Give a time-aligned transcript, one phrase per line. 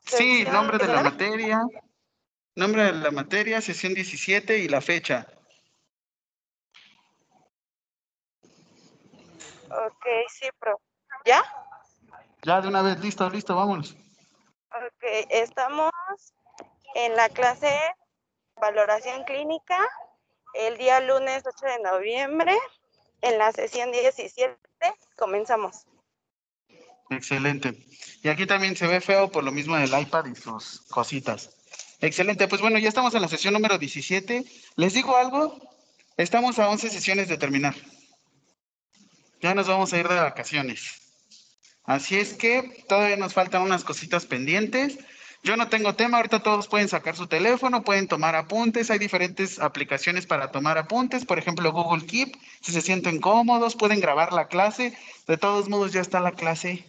[0.00, 1.10] Sí, nombre de la 19.
[1.10, 1.62] materia,
[2.54, 5.26] nombre de la materia, sesión 17 y la fecha.
[9.70, 10.80] Ok, sí, pro.
[11.24, 11.42] ¿Ya?
[12.42, 13.96] Ya de una vez, listo, listo, vámonos.
[14.70, 15.90] Ok, estamos
[16.94, 17.72] en la clase
[18.60, 19.78] valoración clínica
[20.54, 22.56] el día lunes 8 de noviembre
[23.22, 24.56] en la sesión 17.
[25.16, 25.86] Comenzamos.
[27.10, 27.86] Excelente.
[28.22, 31.50] Y aquí también se ve feo por lo mismo del iPad y sus cositas.
[32.00, 34.44] Excelente, pues bueno, ya estamos en la sesión número 17.
[34.76, 35.58] ¿Les digo algo?
[36.16, 37.74] Estamos a 11 sesiones de terminar.
[39.40, 41.02] Ya nos vamos a ir de vacaciones.
[41.84, 44.98] Así es que todavía nos faltan unas cositas pendientes.
[45.42, 49.58] Yo no tengo tema, ahorita todos pueden sacar su teléfono, pueden tomar apuntes, hay diferentes
[49.58, 54.48] aplicaciones para tomar apuntes, por ejemplo Google Keep, si se sienten cómodos, pueden grabar la
[54.48, 56.86] clase, de todos modos ya está la clase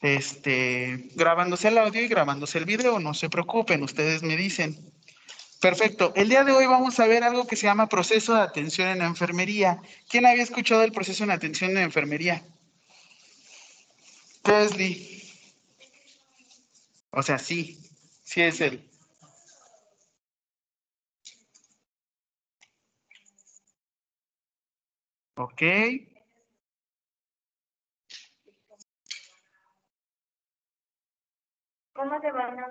[0.00, 4.92] este, grabándose el audio y grabándose el video, no se preocupen, ustedes me dicen.
[5.60, 8.88] Perfecto, el día de hoy vamos a ver algo que se llama proceso de atención
[8.88, 9.80] en la enfermería.
[10.08, 12.42] ¿Quién había escuchado el proceso de atención en la enfermería?
[14.42, 15.22] Tesli.
[17.10, 17.80] O sea, sí,
[18.22, 18.86] sí es él.
[25.36, 25.62] Ok.
[31.96, 32.66] ¿Cómo se van a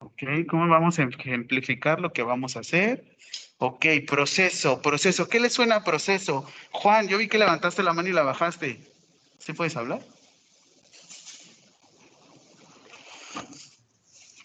[0.00, 3.16] Ok, ¿cómo vamos a ejemplificar lo que vamos a hacer?
[3.58, 5.28] Ok, proceso, proceso.
[5.28, 6.46] ¿Qué le suena a proceso?
[6.70, 8.80] Juan, yo vi que levantaste la mano y la bajaste.
[9.38, 10.00] ¿Sí puedes hablar?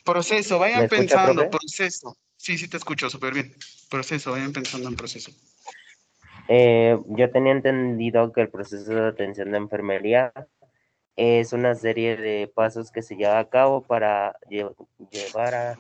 [0.04, 1.50] Proceso, vayan ¿Me escucha, pensando, profe?
[1.52, 2.18] proceso.
[2.36, 3.56] Sí, sí te escucho súper bien.
[3.90, 5.32] Proceso, vayan pensando en proceso.
[6.48, 10.34] Eh, yo tenía entendido que el proceso de atención de enfermería
[11.16, 14.74] es una serie de pasos que se lleva a cabo para lle-
[15.12, 15.80] llevar a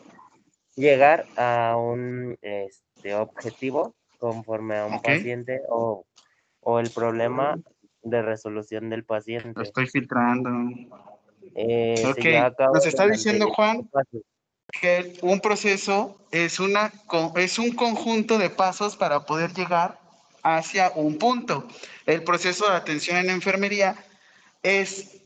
[0.75, 6.05] llegar a un este, objetivo conforme a un paciente o,
[6.61, 7.57] o el problema
[8.01, 9.61] de resolución del Lo paciente.
[9.63, 10.49] estoy filtrando.
[11.55, 14.21] Eh, se Ok, lleva a cabo nos está diciendo Juan pasos.
[14.81, 16.91] que un proceso es, una,
[17.35, 19.99] es un conjunto de pasos para poder llegar
[20.43, 21.67] hacia un punto.
[22.05, 23.95] El proceso de atención en enfermería
[24.63, 25.21] es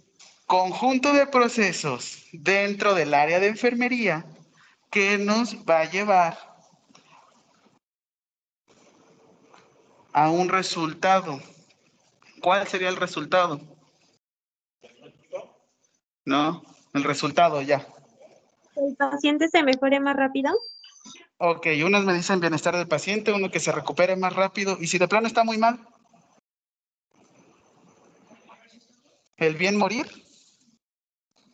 [0.48, 4.26] conjunto de procesos dentro del área de enfermería
[4.90, 6.38] que nos va a llevar
[10.14, 11.40] a un resultado.
[12.42, 13.60] ¿Cuál sería el resultado?
[16.26, 17.86] No, el resultado ya.
[18.76, 20.58] el paciente se mejore más rápido?
[21.40, 24.78] Ok, unos me dicen bienestar del paciente, uno que se recupere más rápido.
[24.80, 25.86] ¿Y si de plano está muy mal?
[29.36, 30.27] ¿El bien morir?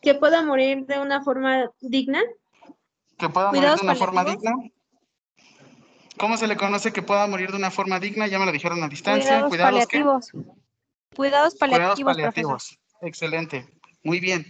[0.04, 2.20] ¿Que pueda morir de una forma digna?
[3.18, 4.52] ¿Que pueda morir ¿Cuidados de una forma digna?
[6.18, 8.26] ¿Cómo se le conoce que pueda morir de una forma digna?
[8.26, 9.46] Ya me lo dijeron a distancia.
[9.46, 9.98] Cuidados, ¿qué?
[9.98, 10.30] paliativos.
[10.30, 10.54] Cuidados
[11.16, 12.14] Cuidados paliativos, profesor.
[12.14, 12.78] paliativos.
[13.00, 13.66] Excelente.
[14.02, 14.44] Muy bien.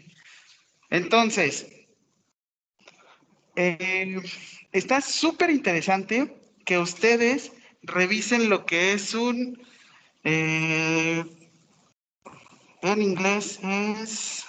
[0.90, 1.66] Entonces,
[3.56, 4.20] eh,
[4.72, 9.62] está súper interesante que ustedes revisen lo que es un,
[10.24, 11.24] eh,
[12.82, 14.44] en inglés es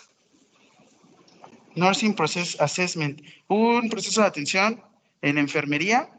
[1.76, 4.84] Nursing Process Assessment, un proceso de atención
[5.22, 6.10] en enfermería,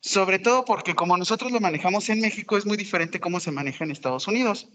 [0.00, 3.84] sobre todo porque como nosotros lo manejamos en México es muy diferente cómo se maneja
[3.84, 4.68] en Estados Unidos.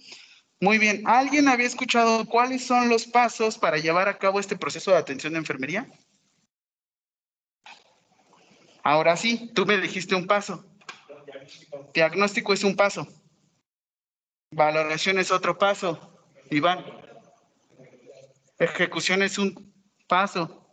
[0.59, 4.91] Muy bien, ¿alguien había escuchado cuáles son los pasos para llevar a cabo este proceso
[4.91, 5.89] de atención de enfermería?
[8.83, 10.65] Ahora sí, tú me dijiste un paso.
[11.93, 13.07] Diagnóstico es un paso.
[14.51, 16.17] Valoración es otro paso.
[16.49, 16.85] Iván.
[18.59, 19.72] Ejecución es un
[20.07, 20.67] paso.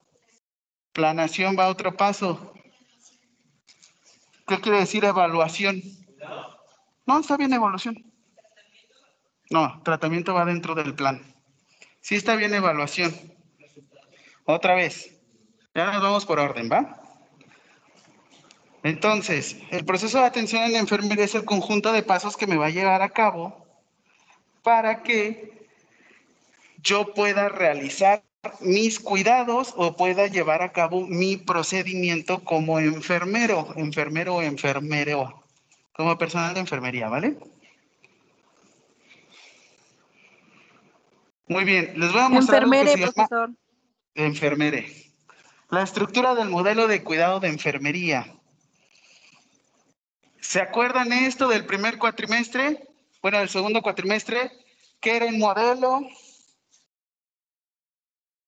[0.93, 2.53] Planación va a otro paso.
[4.47, 5.83] ¿Qué quiere decir evaluación?
[7.07, 8.05] No, está bien evaluación.
[9.51, 11.23] No, tratamiento va dentro del plan.
[12.01, 13.15] Sí está bien evaluación.
[14.45, 15.17] Otra vez.
[15.75, 17.01] Ya nos vamos por orden, ¿va?
[18.83, 22.67] Entonces, el proceso de atención en enfermería es el conjunto de pasos que me va
[22.67, 23.67] a llevar a cabo
[24.63, 25.69] para que
[26.79, 28.25] yo pueda realizar
[28.61, 35.45] mis cuidados o pueda llevar a cabo mi procedimiento como enfermero, enfermero o enfermero,
[35.93, 37.37] como personal de enfermería, ¿vale?
[41.49, 43.51] Muy bien, les voy a mostrar lo que Enfermere, llama profesor.
[44.15, 44.93] enfermere.
[45.71, 48.35] La estructura del modelo de cuidado de enfermería.
[50.41, 52.89] ¿Se acuerdan esto del primer cuatrimestre?
[53.21, 54.51] Bueno, del segundo cuatrimestre,
[55.01, 56.01] ¿qué era el modelo?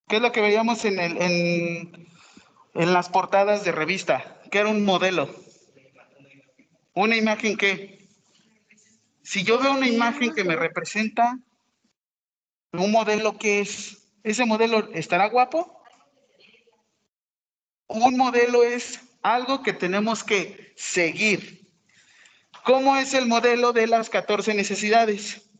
[0.08, 2.08] ¿Qué es lo que veíamos en, el, en,
[2.74, 4.40] en las portadas de revista?
[4.50, 5.34] ¿Qué era un modelo?
[6.94, 8.06] ¿Una imagen qué?
[9.22, 11.38] Si yo veo una imagen que me representa
[12.72, 14.08] un modelo, ¿qué es?
[14.22, 15.82] ¿Ese modelo estará guapo?
[17.86, 21.70] Un modelo es algo que tenemos que seguir.
[22.64, 25.51] ¿Cómo es el modelo de las 14 necesidades?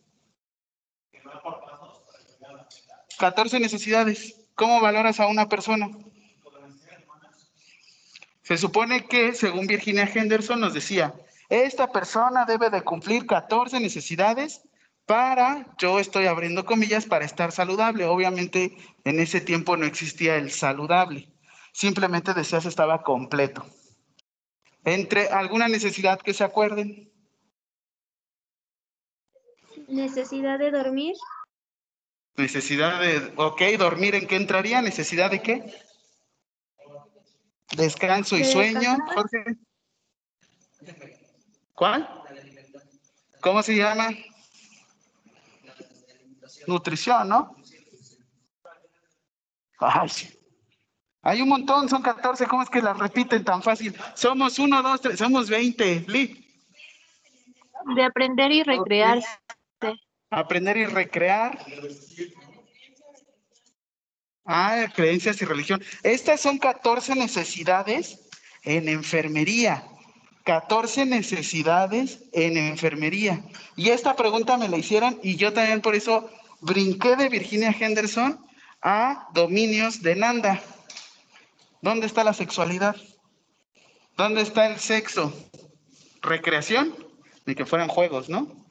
[3.22, 4.34] 14 necesidades.
[4.56, 5.88] ¿Cómo valoras a una persona?
[8.42, 11.14] Se supone que, según Virginia Henderson nos decía,
[11.48, 14.62] esta persona debe de cumplir 14 necesidades
[15.06, 18.06] para, yo estoy abriendo comillas, para estar saludable.
[18.06, 21.28] Obviamente en ese tiempo no existía el saludable.
[21.72, 23.64] Simplemente decías estaba completo.
[24.84, 27.08] Entre alguna necesidad que se acuerden.
[29.86, 31.14] Necesidad de dormir.
[32.36, 34.80] Necesidad de, ok, dormir, ¿en qué entraría?
[34.80, 35.74] ¿Necesidad de qué?
[37.76, 38.96] Descanso y sueño.
[39.14, 39.44] Jorge.
[41.74, 42.08] ¿Cuál?
[43.40, 44.10] ¿Cómo se llama?
[46.66, 47.56] Nutrición, ¿no?
[49.78, 50.10] Ay.
[51.22, 53.94] Hay un montón, son 14, ¿cómo es que las repiten tan fácil?
[54.14, 56.46] Somos uno, dos, tres, somos 20, Lee.
[57.94, 59.28] De aprender y recrearse.
[60.32, 61.58] Aprender y recrear.
[64.46, 65.84] Ah, creencias y religión.
[66.02, 68.18] Estas son 14 necesidades
[68.62, 69.84] en enfermería.
[70.44, 73.44] 14 necesidades en enfermería.
[73.76, 76.30] Y esta pregunta me la hicieron y yo también por eso
[76.62, 78.42] brinqué de Virginia Henderson
[78.80, 80.62] a dominios de Nanda.
[81.82, 82.96] ¿Dónde está la sexualidad?
[84.16, 85.30] ¿Dónde está el sexo?
[86.22, 86.96] ¿Recreación?
[87.44, 88.61] Ni que fueran juegos, ¿no?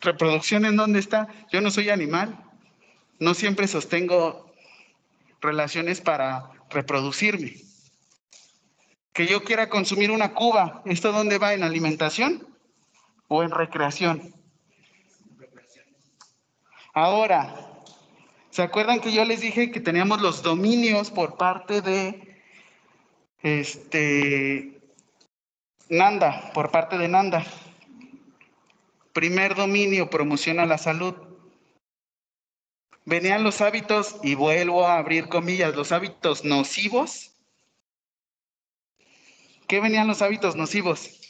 [0.00, 1.28] ¿Reproducción en dónde está?
[1.50, 2.38] Yo no soy animal.
[3.18, 4.52] No siempre sostengo
[5.40, 7.56] relaciones para reproducirme.
[9.12, 11.54] Que yo quiera consumir una cuba, ¿esto dónde va?
[11.54, 12.46] ¿En alimentación
[13.26, 14.34] o en recreación?
[16.94, 17.54] Ahora,
[18.50, 22.40] ¿se acuerdan que yo les dije que teníamos los dominios por parte de
[23.42, 24.80] este
[25.88, 27.44] Nanda, por parte de Nanda?
[29.18, 31.12] Primer dominio, promociona la salud.
[33.04, 37.32] Venían los hábitos, y vuelvo a abrir comillas, los hábitos nocivos.
[39.66, 41.20] ¿Qué venían los hábitos nocivos?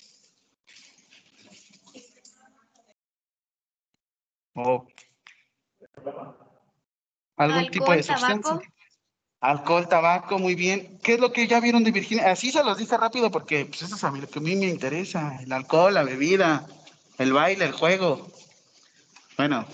[4.55, 4.87] Oh.
[7.39, 8.43] ¿Algún tipo de sustancia?
[8.43, 8.63] tabaco.
[9.41, 10.99] Alcohol, tabaco, muy bien.
[11.03, 12.31] ¿Qué es lo que ya vieron de Virginia?
[12.31, 14.57] Así se los dije rápido porque pues, eso es a mí, lo que a mí
[14.57, 15.39] me interesa.
[15.41, 16.67] El alcohol, la bebida,
[17.19, 18.31] el baile, el juego.
[19.37, 19.67] Bueno,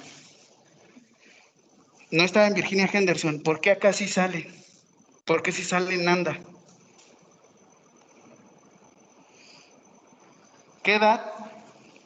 [2.11, 3.43] no estaba en Virginia Henderson.
[3.43, 4.51] ¿Por qué acá sí sale?
[5.25, 6.39] ¿Por qué sí sale Nanda?
[10.83, 11.33] ¿Qué edad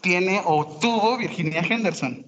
[0.01, 2.25] tiene o tuvo Virginia Henderson?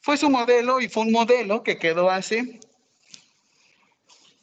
[0.00, 2.60] Fue su modelo y fue un modelo que quedó hace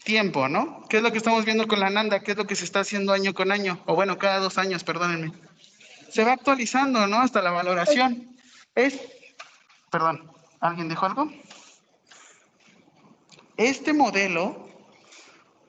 [0.03, 0.85] tiempo, ¿no?
[0.89, 2.21] ¿Qué es lo que estamos viendo con la Nanda?
[2.21, 3.81] ¿Qué es lo que se está haciendo año con año?
[3.85, 5.31] O bueno, cada dos años, perdónenme.
[6.09, 7.19] Se va actualizando, ¿no?
[7.19, 8.35] Hasta la valoración.
[8.75, 8.99] Es,
[9.91, 11.31] perdón, ¿alguien dijo algo?
[13.57, 14.69] Este modelo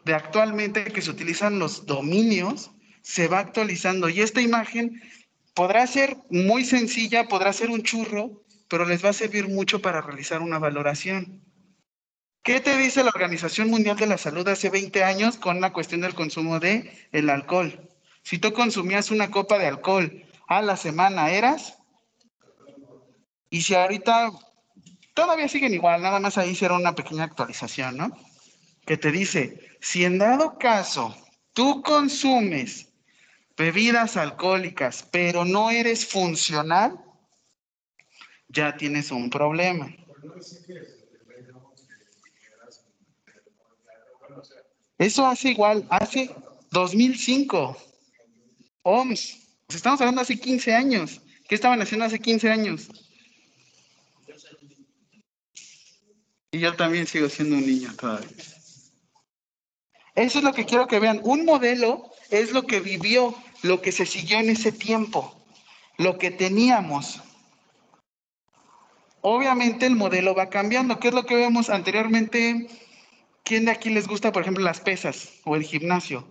[0.04, 2.70] de actualmente que se utilizan los dominios
[3.02, 5.02] se va actualizando y esta imagen
[5.54, 10.00] podrá ser muy sencilla, podrá ser un churro, pero les va a servir mucho para
[10.00, 11.42] realizar una valoración.
[12.42, 16.00] ¿Qué te dice la Organización Mundial de la Salud hace 20 años con la cuestión
[16.00, 17.88] del consumo de el alcohol?
[18.24, 21.78] Si tú consumías una copa de alcohol a la semana, ¿eras?
[23.48, 24.32] Y si ahorita
[25.14, 28.10] todavía siguen igual, nada más ahí hicieron una pequeña actualización, ¿no?
[28.86, 31.16] Que te dice, si en dado caso
[31.52, 32.88] tú consumes
[33.56, 36.98] bebidas alcohólicas, pero no eres funcional,
[38.48, 39.94] ya tienes un problema.
[45.02, 46.30] Eso hace igual, hace
[46.70, 47.76] 2005.
[48.82, 49.38] OMS.
[49.66, 51.20] Pues estamos hablando hace 15 años.
[51.48, 52.88] ¿Qué estaban haciendo hace 15 años?
[56.52, 58.28] Y yo también sigo siendo un niño todavía.
[60.14, 61.20] Eso es lo que quiero que vean.
[61.24, 65.34] Un modelo es lo que vivió, lo que se siguió en ese tiempo,
[65.98, 67.20] lo que teníamos.
[69.20, 71.00] Obviamente el modelo va cambiando.
[71.00, 72.68] ¿Qué es lo que vemos anteriormente?
[73.42, 76.26] ¿Quién de aquí les gusta, por ejemplo, las pesas o el gimnasio?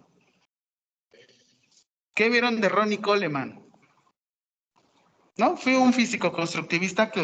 [2.13, 3.61] ¿Qué vieron de Ronnie Coleman?
[5.37, 5.57] ¿No?
[5.57, 7.21] Fue un físico constructivista que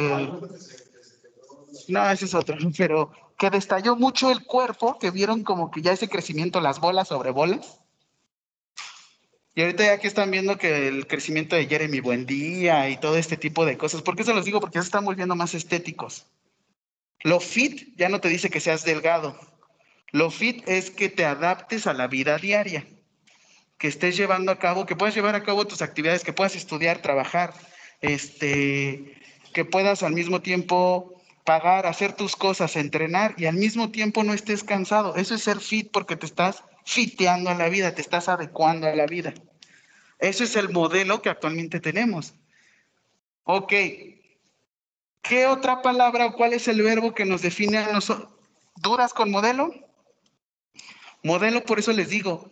[1.88, 5.92] No, ese es otro, pero que destalló mucho el cuerpo, que vieron como que ya
[5.92, 7.80] ese crecimiento, las bolas sobre bolas.
[9.54, 13.38] Y ahorita ya que están viendo que el crecimiento de Jeremy Buendía y todo este
[13.38, 14.60] tipo de cosas, ¿por qué se los digo?
[14.60, 16.28] Porque ya se están volviendo más estéticos.
[17.24, 19.36] Lo fit ya no te dice que seas delgado.
[20.12, 22.88] Lo fit es que te adaptes a la vida diaria,
[23.78, 27.02] que estés llevando a cabo, que puedas llevar a cabo tus actividades, que puedas estudiar,
[27.02, 27.54] trabajar,
[28.02, 29.20] este,
[29.54, 34.34] que puedas al mismo tiempo pagar, hacer tus cosas, entrenar y al mismo tiempo no
[34.34, 35.16] estés cansado.
[35.16, 38.96] Eso es ser fit porque te estás fiteando a la vida, te estás adecuando a
[38.96, 39.34] la vida.
[40.20, 42.34] Eso es el modelo que actualmente tenemos.
[43.44, 43.74] Ok.
[45.22, 48.30] ¿Qué otra palabra o cuál es el verbo que nos define a nosotros?
[48.76, 49.87] ¿Duras con modelo?
[51.28, 52.50] Modelo, por eso les digo,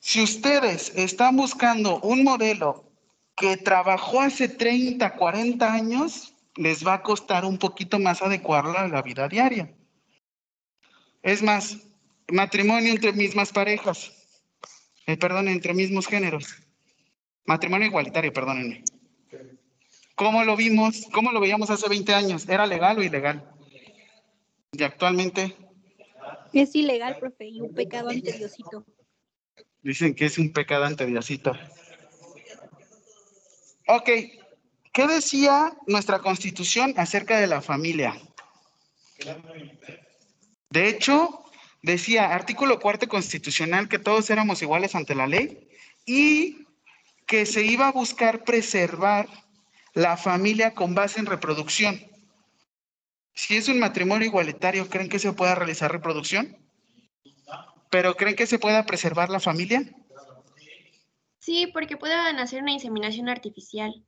[0.00, 2.90] si ustedes están buscando un modelo
[3.36, 8.88] que trabajó hace 30, 40 años, les va a costar un poquito más adecuarlo a
[8.88, 9.74] la vida diaria.
[11.22, 11.76] Es más,
[12.28, 14.10] matrimonio entre mismas parejas,
[15.06, 16.46] eh, perdón, entre mismos géneros.
[17.44, 18.84] Matrimonio igualitario, perdónenme.
[20.14, 21.06] ¿Cómo lo vimos?
[21.12, 22.48] ¿Cómo lo veíamos hace 20 años?
[22.48, 23.52] ¿Era legal o ilegal?
[24.72, 25.67] Y actualmente.
[26.52, 28.84] Es ilegal, profe, y un pecado ante Diosito.
[29.82, 31.52] Dicen que es un pecado ante Diosito.
[33.86, 34.10] Ok,
[34.92, 38.20] ¿qué decía nuestra constitución acerca de la familia?
[40.70, 41.44] De hecho,
[41.82, 45.68] decía, artículo cuarto constitucional, que todos éramos iguales ante la ley
[46.04, 46.66] y
[47.26, 49.28] que se iba a buscar preservar
[49.94, 52.00] la familia con base en reproducción.
[53.38, 56.58] Si es un matrimonio igualitario, ¿creen que se pueda realizar reproducción?
[57.88, 59.84] ¿Pero creen que se pueda preservar la familia?
[61.38, 64.04] Sí, porque pueden hacer una inseminación artificial.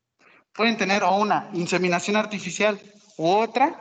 [0.52, 2.80] Pueden tener o una inseminación artificial
[3.18, 3.80] u otra.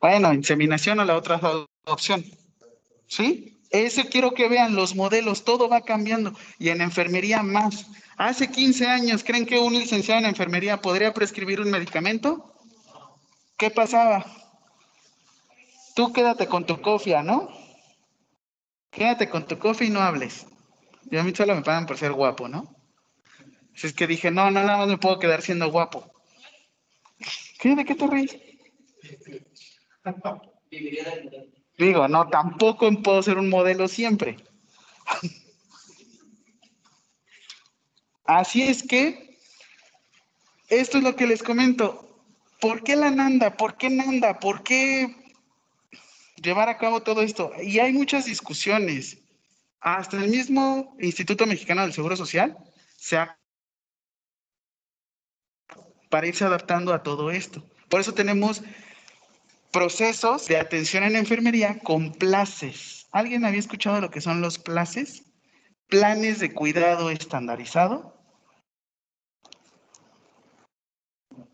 [0.00, 1.40] Bueno, inseminación o la otra
[1.86, 2.24] opción.
[3.08, 3.51] ¿Sí?
[3.72, 7.86] Ese quiero que vean los modelos, todo va cambiando y en enfermería más.
[8.18, 12.54] Hace 15 años, ¿creen que un licenciado en enfermería podría prescribir un medicamento?
[13.56, 14.26] ¿Qué pasaba?
[15.94, 17.48] Tú quédate con tu cofia, ¿no?
[18.90, 20.46] Quédate con tu cofia y no hables.
[21.10, 22.76] Y a mí solo me pagan por ser guapo, ¿no?
[23.74, 26.12] Así es que dije, no, no, no, no me puedo quedar siendo guapo.
[27.58, 27.74] ¿Qué?
[27.74, 28.36] ¿De qué te ríes?
[31.82, 34.36] Digo, no, tampoco puedo ser un modelo siempre.
[38.24, 39.36] Así es que,
[40.68, 42.24] esto es lo que les comento.
[42.60, 43.56] ¿Por qué la Nanda?
[43.56, 44.38] ¿Por qué Nanda?
[44.38, 45.16] ¿Por qué
[46.36, 47.50] llevar a cabo todo esto?
[47.60, 49.18] Y hay muchas discusiones.
[49.80, 52.56] Hasta el mismo Instituto Mexicano del Seguro Social
[52.96, 53.36] se ha
[56.08, 57.68] para irse adaptando a todo esto.
[57.88, 58.62] Por eso tenemos
[59.72, 63.08] procesos de atención en enfermería con places.
[63.10, 65.24] ¿Alguien había escuchado lo que son los places?
[65.88, 68.14] Planes de cuidado estandarizado.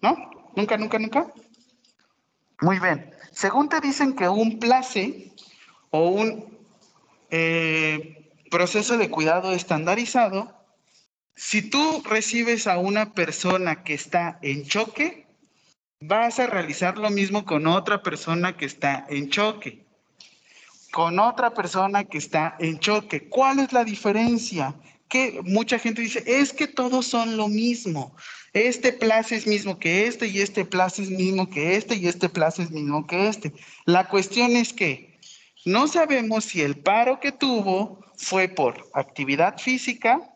[0.03, 0.31] ¿No?
[0.57, 1.33] ¿Nunca, nunca, nunca?
[2.61, 3.15] Muy bien.
[3.33, 5.33] Según te dicen que un place
[5.91, 6.59] o un
[7.31, 10.55] eh, proceso de cuidado estandarizado,
[11.37, 15.28] si tú recibes a una persona que está en choque,
[16.01, 19.85] vas a realizar lo mismo con otra persona que está en choque,
[20.93, 23.29] con otra persona que está en choque.
[23.29, 24.75] ¿Cuál es la diferencia?
[25.09, 28.15] Que mucha gente dice, es que todos son lo mismo.
[28.53, 32.29] Este plazo es mismo que este y este plazo es mismo que este y este
[32.29, 33.53] plazo es mismo que este.
[33.85, 35.19] La cuestión es que
[35.65, 40.35] no sabemos si el paro que tuvo fue por actividad física,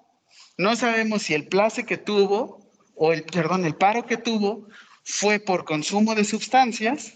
[0.58, 2.62] no sabemos si el plazo que tuvo
[2.94, 4.68] o el perdón, el paro que tuvo
[5.04, 7.14] fue por consumo de sustancias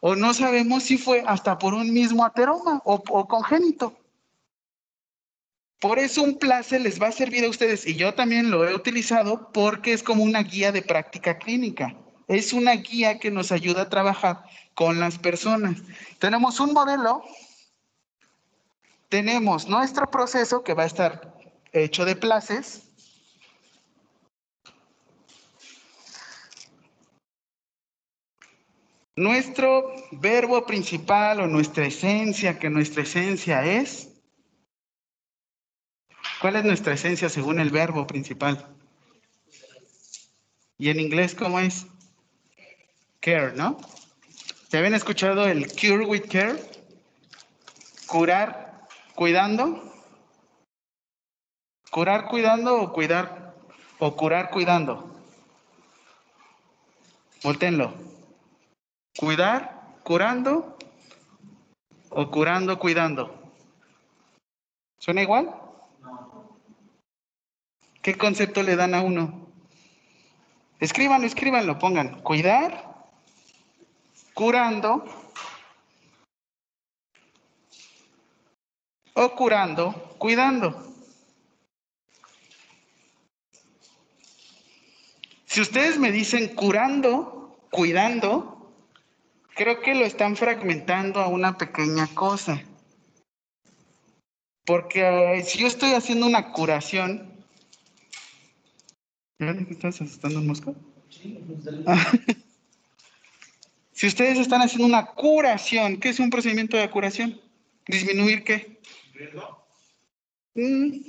[0.00, 3.98] o no sabemos si fue hasta por un mismo ateroma o, congénito.
[5.80, 8.74] Por eso un place les va a servir a ustedes y yo también lo he
[8.74, 11.96] utilizado porque es como una guía de práctica clínica.
[12.28, 15.78] Es una guía que nos ayuda a trabajar con las personas.
[16.18, 17.22] Tenemos un modelo,
[19.08, 21.34] tenemos nuestro proceso que va a estar
[21.72, 22.83] hecho de places,
[29.16, 34.10] Nuestro verbo principal o nuestra esencia, que nuestra esencia es.
[36.40, 38.66] ¿Cuál es nuestra esencia según el verbo principal?
[40.78, 41.86] ¿Y en inglés cómo es?
[43.20, 43.78] Care, ¿no?
[44.68, 46.60] ¿Se habían escuchado el cure with care?
[48.06, 49.92] Curar cuidando.
[51.90, 53.54] ¿Curar cuidando o cuidar
[54.00, 55.16] o curar cuidando?
[57.44, 58.13] Voltenlo.
[59.16, 60.76] ¿Cuidar curando
[62.10, 63.52] o curando cuidando?
[64.98, 65.54] ¿Suena igual?
[68.02, 69.48] ¿Qué concepto le dan a uno?
[70.80, 72.20] Escríbanlo, escríbanlo, pongan.
[72.22, 72.94] Cuidar,
[74.34, 75.04] curando
[79.14, 80.92] o curando, cuidando.
[85.46, 88.53] Si ustedes me dicen curando, cuidando,
[89.54, 92.62] creo que lo están fragmentando a una pequeña cosa.
[94.66, 97.34] Porque eh, si yo estoy haciendo una curación,
[99.38, 100.74] ¿Estás asustando un mosco?
[103.92, 107.40] si ustedes están haciendo una curación, ¿qué es un procedimiento de curación?
[107.86, 108.80] ¿Disminuir qué?
[110.54, 111.00] Mm.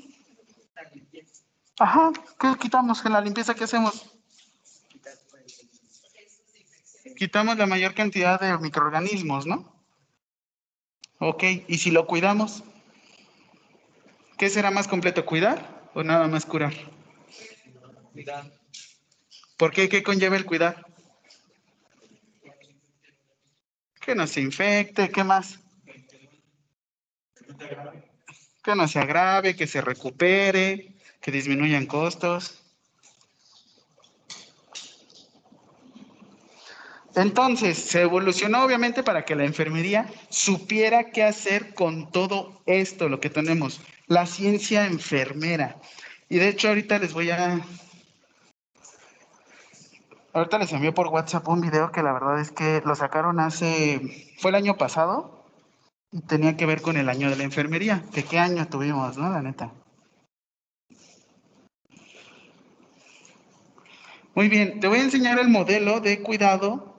[1.80, 3.54] Ajá, ¿qué quitamos en la limpieza?
[3.54, 4.15] ¿Qué hacemos?
[7.16, 9.74] Quitamos la mayor cantidad de microorganismos, ¿no?
[11.20, 12.64] Ok, ¿y si lo cuidamos?
[14.38, 16.74] ¿Qué será más completo, cuidar o nada más curar?
[18.12, 18.52] Cuidar.
[19.58, 19.88] ¿Por qué?
[19.88, 20.86] ¿Qué conlleva el cuidar?
[24.02, 25.60] Que no se infecte, ¿qué más?
[28.62, 32.65] Que no se agrave, que se recupere, que disminuyan costos.
[37.16, 43.22] Entonces, se evolucionó obviamente para que la enfermería supiera qué hacer con todo esto, lo
[43.22, 45.78] que tenemos, la ciencia enfermera.
[46.28, 47.62] Y de hecho ahorita les voy a...
[50.34, 54.02] Ahorita les envié por WhatsApp un video que la verdad es que lo sacaron hace...
[54.40, 55.46] Fue el año pasado
[56.12, 58.04] y tenía que ver con el año de la enfermería.
[58.14, 59.30] Que qué año tuvimos, ¿no?
[59.30, 59.72] La neta.
[64.34, 66.95] Muy bien, te voy a enseñar el modelo de cuidado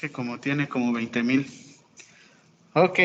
[0.00, 1.46] que como tiene como 20 mil.
[2.74, 2.98] Ok.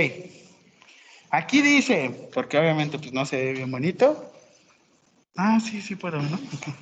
[1.30, 4.32] Aquí dice, porque obviamente pues no se ve bien bonito.
[5.36, 6.36] Ah, sí, sí puedo, ¿no?
[6.36, 6.74] Okay.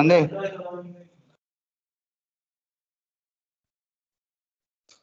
[0.00, 0.30] Mande.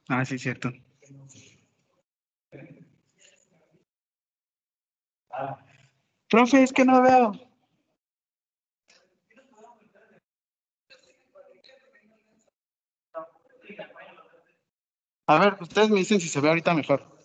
[0.10, 0.72] Ah, sí, cierto.
[6.30, 7.32] Profe, es que no veo.
[15.28, 17.17] A ver, ustedes me dicen si se ve ahorita mejor.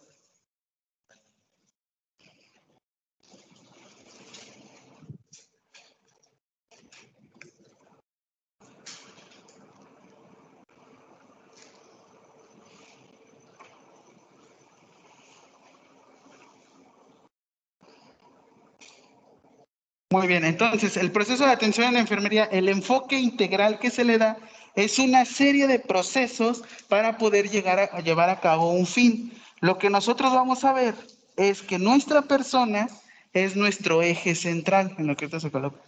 [20.13, 24.05] Muy bien, entonces el proceso de atención en la enfermería, el enfoque integral que se
[24.05, 24.37] le da
[24.75, 29.33] es una serie de procesos para poder llegar a, llevar a cabo un fin.
[29.61, 30.95] Lo que nosotros vamos a ver
[31.39, 32.89] es que nuestra persona
[33.33, 35.81] es nuestro eje central, en lo que esto se coloca.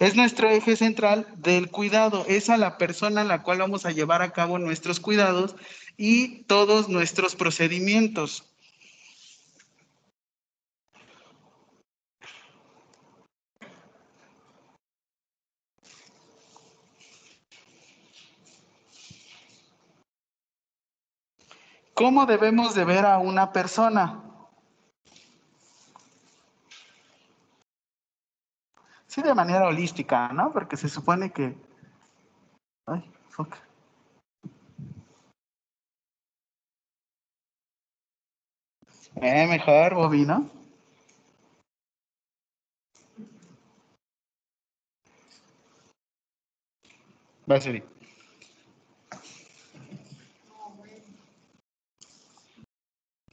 [0.00, 3.92] Es nuestro eje central del cuidado, es a la persona a la cual vamos a
[3.92, 5.54] llevar a cabo nuestros cuidados
[5.96, 8.51] y todos nuestros procedimientos.
[21.94, 24.22] ¿Cómo debemos de ver a una persona?
[29.06, 30.52] Sí, de manera holística, ¿no?
[30.52, 31.54] Porque se supone que...
[32.86, 33.56] Ay, fuck.
[39.16, 40.48] Eh, mejor, Bobby, ¿no?
[47.50, 48.01] Va a ser.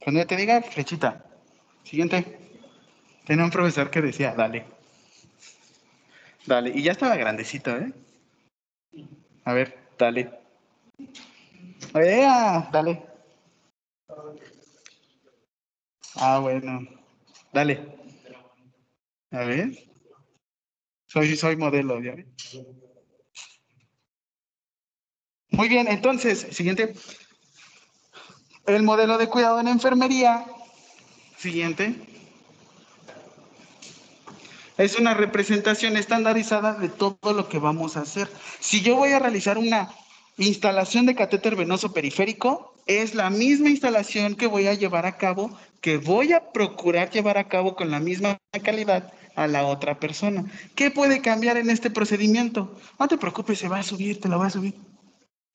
[0.02, 1.24] Cuando ya te diga, flechita.
[1.84, 2.38] Siguiente.
[3.26, 4.64] Tenía un profesor que decía, dale.
[6.46, 6.70] Dale.
[6.74, 7.92] Y ya estaba grandecito, ¿eh?
[9.44, 10.30] A ver, dale.
[11.94, 12.68] ¡Ea!
[12.72, 13.02] Dale.
[16.16, 16.80] Ah, bueno.
[17.52, 17.96] Dale.
[19.30, 19.70] A ver.
[21.06, 22.34] Soy, soy modelo, ¿ya ven?
[25.50, 26.94] Muy bien, entonces, siguiente.
[28.66, 30.44] El modelo de cuidado en enfermería,
[31.36, 31.94] siguiente,
[34.76, 38.30] es una representación estandarizada de todo lo que vamos a hacer.
[38.60, 39.90] Si yo voy a realizar una
[40.38, 45.56] instalación de catéter venoso periférico, es la misma instalación que voy a llevar a cabo,
[45.80, 50.44] que voy a procurar llevar a cabo con la misma calidad a la otra persona.
[50.74, 52.76] ¿Qué puede cambiar en este procedimiento?
[52.98, 54.74] No te preocupes, se va a subir, te lo va a subir.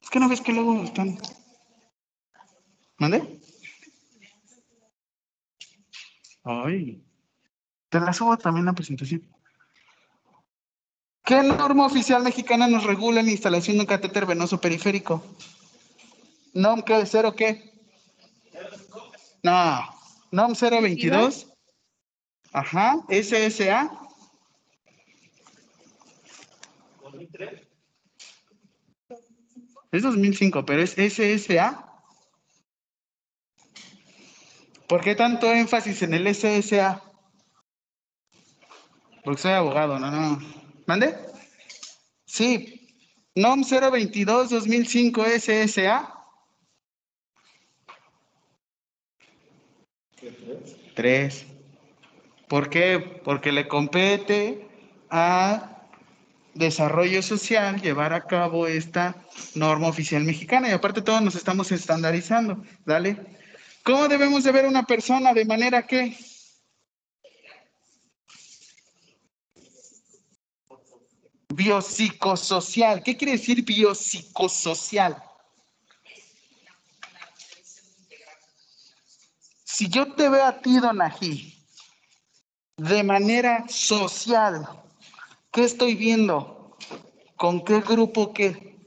[0.02, 1.18] Es que no ves que luego están.
[2.98, 3.40] ¿Mande?
[6.44, 7.04] Ay.
[7.90, 9.28] Te la subo también la presentación.
[11.24, 15.24] ¿Qué norma oficial mexicana nos regula la instalación de un catéter venoso periférico?
[16.54, 17.06] ¿NOM qué?
[17.06, 17.74] ¿Cero qué?
[19.42, 19.80] No.
[20.32, 21.48] NOM 022.
[22.54, 23.04] Ajá.
[23.10, 23.92] SSA.
[29.92, 31.95] Es 2005, pero es SSA.
[34.88, 37.02] ¿Por qué tanto énfasis en el SSA?
[39.24, 40.40] Porque soy abogado, no, no.
[40.86, 41.16] ¿Mande?
[42.26, 42.82] Sí.
[43.34, 46.16] NOM 022 2005 SSA.
[50.94, 51.46] Tres.
[52.48, 53.00] ¿Por qué?
[53.24, 54.68] Porque le compete
[55.10, 55.88] a
[56.54, 59.16] desarrollo social llevar a cabo esta
[59.56, 62.64] norma oficial mexicana y aparte todos nos estamos estandarizando.
[62.86, 63.18] Dale.
[63.86, 66.18] ¿Cómo debemos de ver una persona de manera que
[71.50, 73.04] biopsicosocial?
[73.04, 75.24] ¿Qué quiere decir biopsicosocial?
[79.64, 81.54] Si yo te veo a ti, Donají,
[82.78, 84.68] de manera social,
[85.52, 86.76] ¿qué estoy viendo?
[87.36, 88.80] ¿Con qué grupo qué?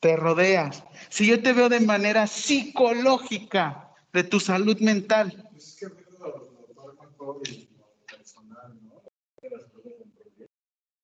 [0.00, 0.82] Te rodeas.
[1.12, 5.46] Si yo te veo de manera psicológica de tu salud mental.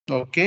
[0.09, 0.37] Ok.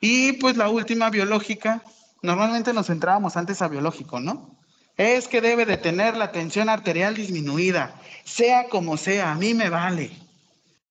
[0.00, 1.82] Y pues la última biológica.
[2.20, 4.60] Normalmente nos centrábamos antes a biológico, ¿no?
[4.98, 9.70] Es que debe de tener la tensión arterial disminuida, sea como sea, a mí me
[9.70, 10.10] vale.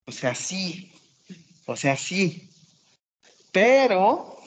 [0.04, 0.90] O sea, sí.
[1.66, 2.50] O sea, sí.
[3.52, 4.39] Pero,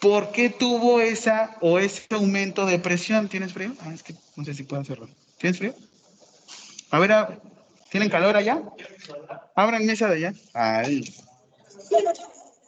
[0.00, 3.28] ¿por qué tuvo esa o ese aumento de presión?
[3.28, 3.74] ¿Tienes frío?
[3.80, 5.08] Ah, es que no sé si puedo hacerlo.
[5.38, 5.74] ¿Tienes frío?
[6.90, 7.38] A ver, a-
[7.90, 8.62] ¿tienen calor allá?
[9.54, 10.32] Abran mesa de allá.
[10.54, 11.02] Ay.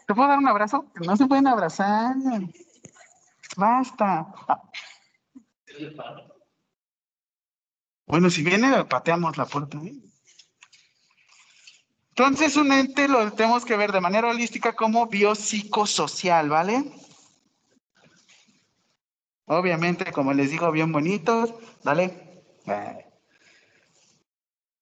[0.06, 0.86] ¿Te puedo dar un abrazo?
[1.06, 2.14] No se pueden abrazar.
[3.56, 4.26] Basta.
[4.48, 4.60] Ah.
[8.06, 9.78] Bueno, si viene, pateamos la puerta.
[9.78, 9.94] ¿eh?
[12.10, 16.84] Entonces, un ente lo tenemos que ver de manera holística como biopsicosocial, ¿vale?
[19.52, 22.44] Obviamente, como les digo, bien bonitos, ¿vale?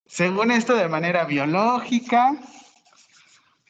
[0.05, 2.39] Según esto, de manera biológica,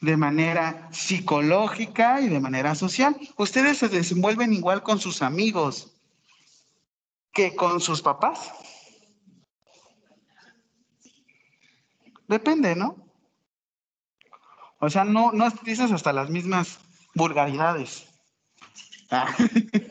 [0.01, 3.17] de manera psicológica y de manera social.
[3.37, 5.93] Ustedes se desenvuelven igual con sus amigos
[7.33, 8.51] que con sus papás.
[12.27, 12.97] Depende, ¿no?
[14.81, 16.81] O sea, no, no dices hasta las mismas
[17.15, 18.05] vulgaridades.
[19.13, 19.33] Ah.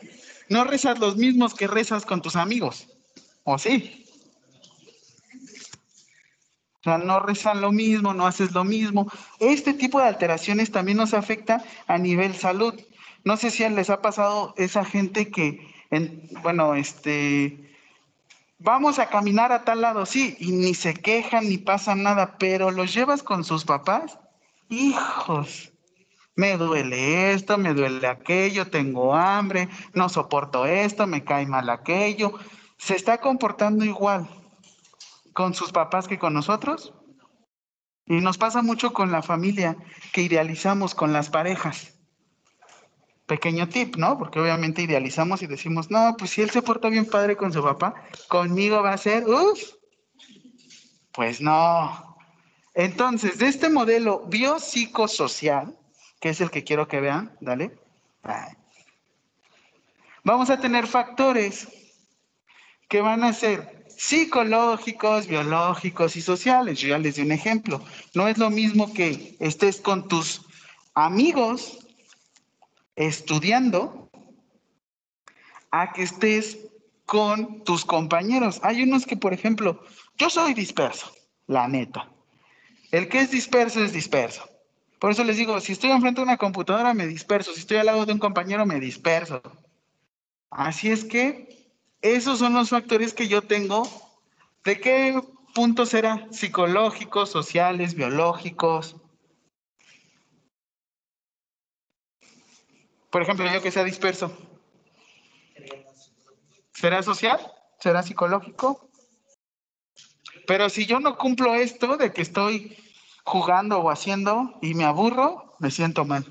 [0.48, 2.88] No rezas los mismos que rezas con tus amigos.
[3.44, 4.04] ¿O sí?
[6.80, 9.10] O sea, no rezan lo mismo, no haces lo mismo.
[9.40, 12.74] Este tipo de alteraciones también nos afecta a nivel salud.
[13.24, 17.74] No sé si les ha pasado esa gente que, en- bueno, este,
[18.58, 22.70] vamos a caminar a tal lado, sí, y ni se quejan ni pasa nada, pero
[22.70, 24.18] los llevas con sus papás,
[24.68, 25.72] hijos,
[26.38, 32.32] me duele esto, me duele aquello, tengo hambre, no soporto esto, me cae mal aquello.
[32.76, 34.28] Se está comportando igual
[35.32, 36.94] con sus papás que con nosotros.
[38.06, 39.76] Y nos pasa mucho con la familia
[40.12, 41.98] que idealizamos con las parejas.
[43.26, 44.16] Pequeño tip, ¿no?
[44.16, 47.64] Porque obviamente idealizamos y decimos, no, pues si él se porta bien padre con su
[47.64, 47.96] papá,
[48.28, 49.58] conmigo va a ser, uff.
[51.10, 52.16] Pues no.
[52.74, 55.76] Entonces, de este modelo biopsicosocial,
[56.20, 57.76] que es el que quiero que vean, dale.
[60.24, 61.68] Vamos a tener factores
[62.88, 66.78] que van a ser psicológicos, biológicos y sociales.
[66.78, 67.84] Yo ya les di un ejemplo.
[68.14, 70.42] No es lo mismo que estés con tus
[70.94, 71.78] amigos
[72.96, 74.10] estudiando
[75.70, 76.58] a que estés
[77.06, 78.60] con tus compañeros.
[78.62, 79.82] Hay unos que, por ejemplo,
[80.16, 81.12] yo soy disperso,
[81.46, 82.10] la neta.
[82.90, 84.48] El que es disperso es disperso.
[84.98, 87.86] Por eso les digo, si estoy enfrente de una computadora me disperso, si estoy al
[87.86, 89.40] lado de un compañero me disperso.
[90.50, 93.82] Así es que esos son los factores que yo tengo.
[94.64, 95.20] ¿De qué
[95.54, 96.26] punto será?
[96.32, 98.96] Psicológicos, sociales, biológicos.
[103.10, 104.36] Por ejemplo, yo que sea disperso.
[106.72, 107.40] ¿Será social?
[107.80, 108.88] ¿Será psicológico?
[110.46, 112.76] Pero si yo no cumplo esto de que estoy
[113.28, 116.24] jugando o haciendo y me aburro, me siento mal.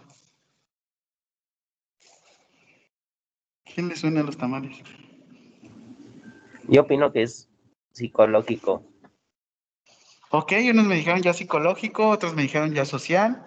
[3.64, 4.78] ¿Quién le suena a los tamales?
[6.68, 7.48] Yo opino que es
[7.92, 8.84] psicológico.
[10.30, 13.46] Ok, unos me dijeron ya psicológico, otros me dijeron ya social.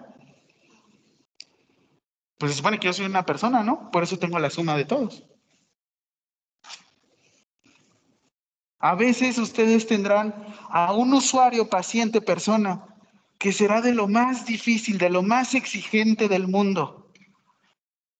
[2.37, 3.91] Pues se supone que yo soy una persona, ¿no?
[3.91, 5.23] Por eso tengo la suma de todos.
[8.79, 10.33] A veces ustedes tendrán
[10.69, 12.90] a un usuario, paciente, persona,
[13.41, 17.11] que será de lo más difícil, de lo más exigente del mundo.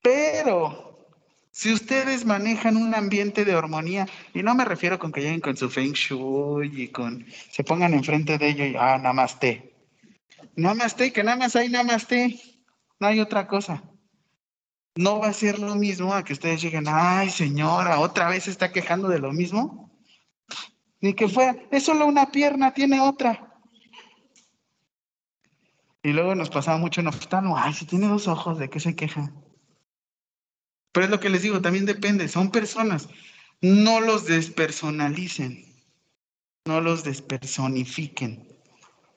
[0.02, 1.06] Pero
[1.52, 5.56] si ustedes manejan un ambiente de armonía, y no me refiero con que lleguen con
[5.56, 9.76] su feng shui y con se pongan enfrente de ello y ah, namaste.
[10.56, 12.42] Namaste, que nada más hay namaste.
[13.00, 13.84] No hay otra cosa.
[14.96, 18.72] No va a ser lo mismo a que ustedes lleguen, ay señora, otra vez está
[18.72, 19.92] quejando de lo mismo.
[21.00, 23.51] Ni que fuera, es solo una pierna, tiene otra.
[26.04, 28.96] Y luego nos pasaba mucho en oftalmo, ay, si tiene dos ojos, ¿de qué se
[28.96, 29.32] queja?
[30.92, 33.08] Pero es lo que les digo, también depende, son personas.
[33.62, 35.64] No los despersonalicen,
[36.66, 38.48] no los despersonifiquen.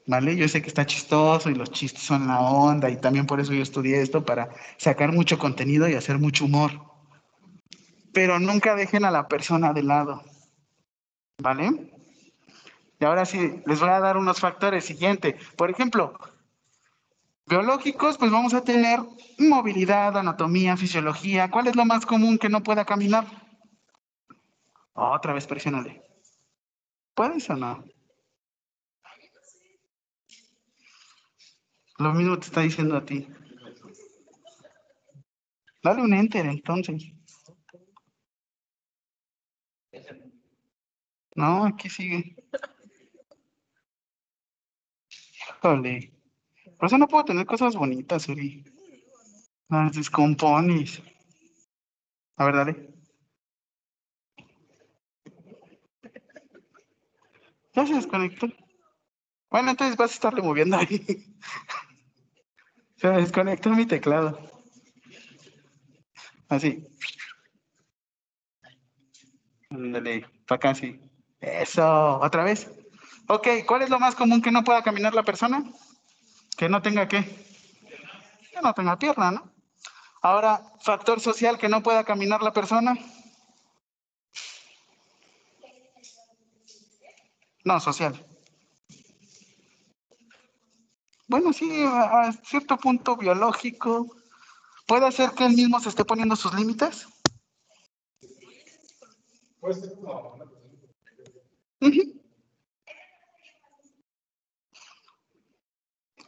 [0.07, 0.37] ¿Vale?
[0.37, 3.55] Yo sé que está chistoso y los chistes son la onda y también por eso
[3.55, 6.73] yo estudié esto para sacar mucho contenido y hacer mucho humor.
[8.12, 10.23] Pero nunca dejen a la persona de lado.
[11.42, 11.90] ¿Vale?
[13.01, 15.37] Y ahora sí, les voy a dar unos factores siguientes.
[15.57, 16.18] Por ejemplo,
[17.46, 19.00] biológicos, pues vamos a tener
[19.38, 21.50] movilidad, anatomía, fisiología.
[21.50, 23.26] ¿Cuál es lo más común que no pueda caminar?
[24.94, 26.02] Otra vez presionale.
[27.14, 27.85] ¿Puedes o no?
[31.98, 33.28] Lo mismo te está diciendo a ti.
[35.83, 37.04] Dale un enter entonces.
[41.37, 42.37] No, aquí sigue.
[45.61, 46.13] Híjole.
[46.78, 48.64] Por eso no puedo tener cosas bonitas, Uri.
[49.68, 51.02] Las descompones.
[52.37, 52.94] A ver, dale.
[57.74, 58.48] Ya se desconectó.
[59.50, 61.04] Bueno, entonces vas a estar removiendo ahí.
[62.96, 64.38] Se desconectó mi teclado.
[66.48, 66.87] Así.
[69.70, 71.00] Dale, para acá, sí.
[71.40, 72.70] Eso, otra vez.
[73.28, 75.64] Ok, ¿cuál es lo más común que no pueda caminar la persona?
[76.57, 77.23] Que no tenga qué?
[78.53, 79.53] Que no tenga pierna, ¿no?
[80.23, 82.95] Ahora, factor social que no pueda caminar la persona.
[87.64, 88.25] No, social.
[91.27, 94.07] Bueno, sí, a cierto punto biológico.
[94.87, 97.07] ¿Puede ser que él mismo se esté poniendo sus límites?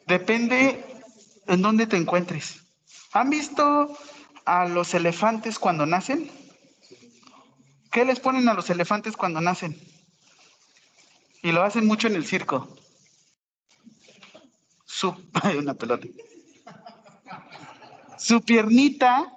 [0.06, 0.84] Depende
[1.46, 2.62] en dónde te encuentres.
[3.12, 3.96] ¿Han visto
[4.44, 6.30] a los elefantes cuando nacen?
[7.90, 9.80] ¿Qué les ponen a los elefantes cuando nacen?
[11.42, 12.76] Y lo hacen mucho en el circo.
[14.84, 16.06] Su, hay una pelota.
[18.16, 19.32] Su piernita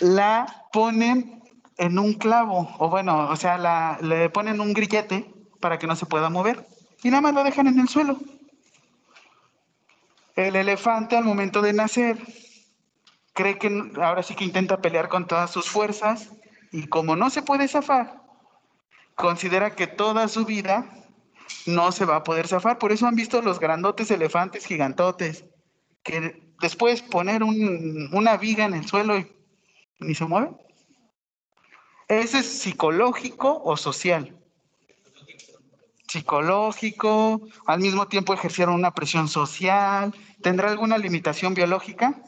[0.00, 1.42] la ponen
[1.76, 5.96] en un clavo, o bueno, o sea, la, le ponen un grillete para que no
[5.96, 6.66] se pueda mover
[7.02, 8.20] y nada más lo dejan en el suelo.
[10.40, 12.16] El elefante al momento de nacer
[13.34, 16.30] cree que ahora sí que intenta pelear con todas sus fuerzas
[16.72, 18.22] y como no se puede zafar,
[19.16, 20.90] considera que toda su vida
[21.66, 22.78] no se va a poder zafar.
[22.78, 25.44] Por eso han visto los grandotes elefantes gigantotes,
[26.02, 29.30] que después poner una viga en el suelo y
[29.98, 30.52] ni se mueve.
[32.08, 34.38] ¿Ese es psicológico o social?
[36.08, 40.14] Psicológico, al mismo tiempo ejercieron una presión social.
[40.42, 42.22] ¿Tendrá alguna limitación biológica?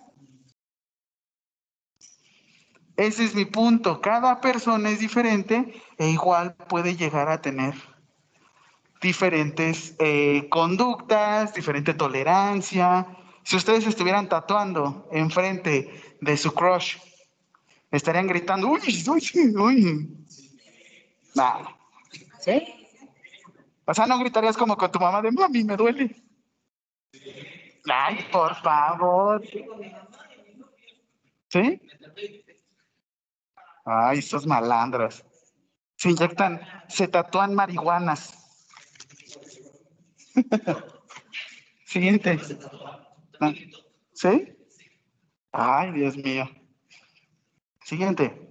[2.97, 4.01] Ese es mi punto.
[4.01, 7.75] Cada persona es diferente e igual puede llegar a tener
[9.01, 13.07] diferentes eh, conductas, diferente tolerancia.
[13.43, 16.99] Si ustedes estuvieran tatuando enfrente de su crush,
[17.91, 20.27] estarían gritando, uy, uy, uy.
[21.35, 21.77] Nada.
[22.41, 22.63] ¿Sí?
[23.85, 26.15] O sea, no gritarías como con tu mamá de mami, me duele.
[27.89, 29.43] Ay, por favor.
[31.49, 31.81] ¿Sí?
[33.85, 35.25] Ay, esos malandros.
[35.97, 38.39] Se inyectan, se tatúan marihuanas.
[41.87, 42.39] Siguiente.
[44.15, 44.57] ¿Sí?
[45.53, 46.49] Ay, Dios mío.
[47.85, 48.42] Siguiente.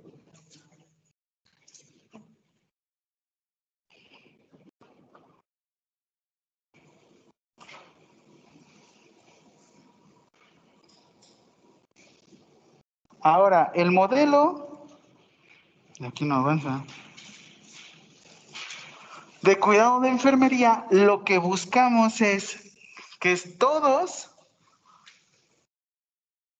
[13.23, 14.87] Ahora, el modelo,
[16.03, 16.83] aquí no avanza,
[19.43, 22.75] de cuidado de enfermería, lo que buscamos es
[23.19, 24.31] que todos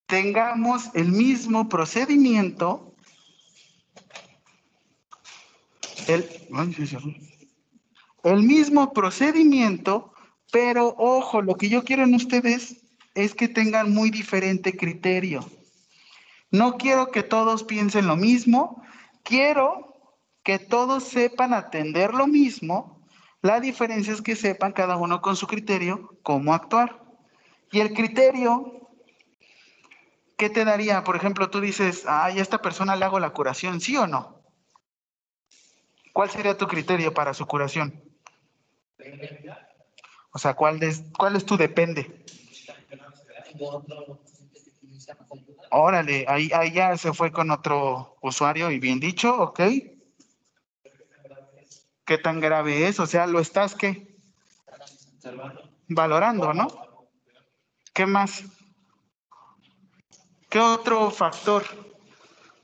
[0.06, 2.94] tengamos el mismo procedimiento,
[6.06, 6.28] el,
[8.22, 10.12] el mismo procedimiento,
[10.52, 15.44] pero ojo, lo que yo quiero en ustedes es que tengan muy diferente criterio.
[16.52, 18.84] No quiero que todos piensen lo mismo,
[19.24, 19.96] quiero
[20.44, 23.00] que todos sepan atender lo mismo.
[23.40, 27.00] La diferencia es que sepan cada uno con su criterio cómo actuar.
[27.72, 28.90] Y el criterio,
[30.36, 31.02] ¿qué te daría?
[31.04, 34.42] Por ejemplo, tú dices, ay, a esta persona le hago la curación, ¿sí o no?
[36.12, 37.98] ¿Cuál sería tu criterio para su curación?
[40.32, 42.26] O sea, ¿cuál es, cuál es tu depende?
[45.74, 49.60] Órale, ahí, ahí ya se fue con otro usuario y bien dicho, ok.
[52.04, 53.00] ¿Qué tan grave es?
[53.00, 54.14] O sea, lo estás qué?
[55.88, 56.68] Valorando, ¿no?
[57.94, 58.44] ¿Qué más?
[60.50, 61.64] ¿Qué otro factor?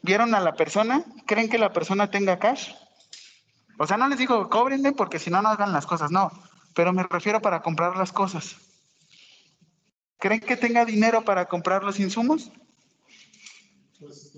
[0.02, 1.02] ¿Vieron a la persona?
[1.26, 2.74] ¿Creen que la persona tenga cash?
[3.78, 6.30] O sea, no les digo cóbrenle porque si no, no hagan las cosas, no.
[6.74, 8.56] Pero me refiero para comprar las cosas.
[10.18, 12.52] ¿Creen que tenga dinero para comprar los insumos?
[13.98, 14.32] Pues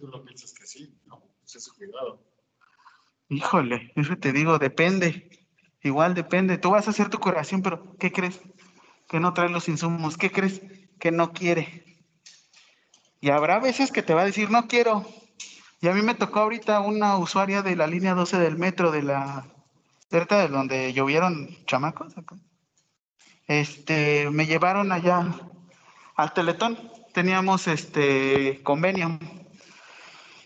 [0.00, 1.22] tú lo piensas que sí, ¿no?
[1.40, 2.22] Pues cuidado.
[3.28, 5.30] Híjole, eso te digo, depende.
[5.82, 6.58] Igual depende.
[6.58, 8.40] Tú vas a hacer tu curación, pero ¿qué crees?
[9.08, 10.16] Que no trae los insumos.
[10.16, 10.62] ¿Qué crees?
[10.98, 12.04] Que no quiere.
[13.20, 15.06] Y habrá veces que te va a decir, no quiero.
[15.80, 19.02] Y a mí me tocó ahorita una usuaria de la línea 12 del metro de
[19.02, 19.46] la
[20.10, 22.14] cerca de donde llovieron chamacos.
[23.46, 25.24] Este, me llevaron allá
[26.16, 26.99] al Teletón.
[27.12, 29.18] Teníamos este convenio.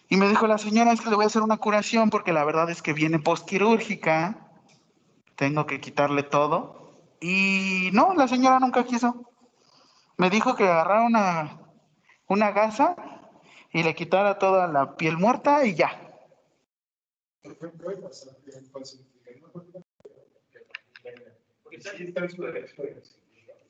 [0.09, 2.45] Y me dijo la señora, es que le voy a hacer una curación porque la
[2.45, 4.51] verdad es que viene postquirúrgica.
[5.37, 7.01] Tengo que quitarle todo.
[7.21, 9.33] Y no, la señora nunca quiso.
[10.17, 11.59] Me dijo que agarrara una,
[12.29, 12.95] una gasa
[13.73, 16.01] y le quitara toda la piel muerta y ya.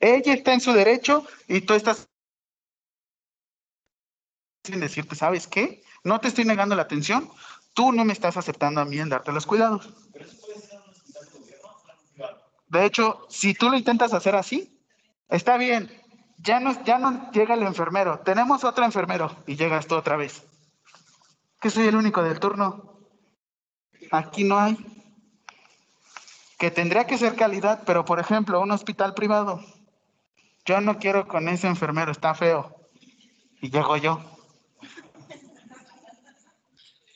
[0.01, 2.09] Ella está en su derecho y tú estás
[4.64, 5.83] sin decirte, ¿sabes qué?
[6.03, 7.31] No te estoy negando la atención,
[7.74, 9.90] tú no me estás aceptando a mí en darte los cuidados.
[12.68, 14.81] De hecho, si tú lo intentas hacer así,
[15.29, 15.90] está bien,
[16.38, 20.42] ya no, ya no llega el enfermero, tenemos otro enfermero y llegas tú otra vez.
[21.61, 22.98] Que soy el único del turno.
[24.11, 24.77] Aquí no hay.
[26.59, 29.61] Que tendría que ser calidad, pero por ejemplo, un hospital privado.
[30.66, 32.74] Yo no quiero con ese enfermero, está feo.
[33.61, 34.34] Y llego yo.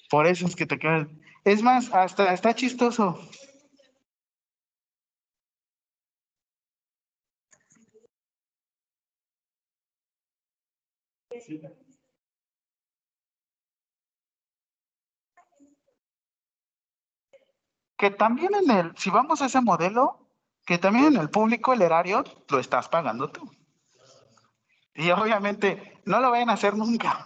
[0.08, 1.06] Por eso es que te quedas.
[1.44, 3.18] Es más, hasta está chistoso.
[17.96, 20.28] Que también en el, si vamos a ese modelo,
[20.64, 23.50] que también en el público el erario lo estás pagando tú.
[24.94, 27.24] Y obviamente no lo vayan a hacer nunca.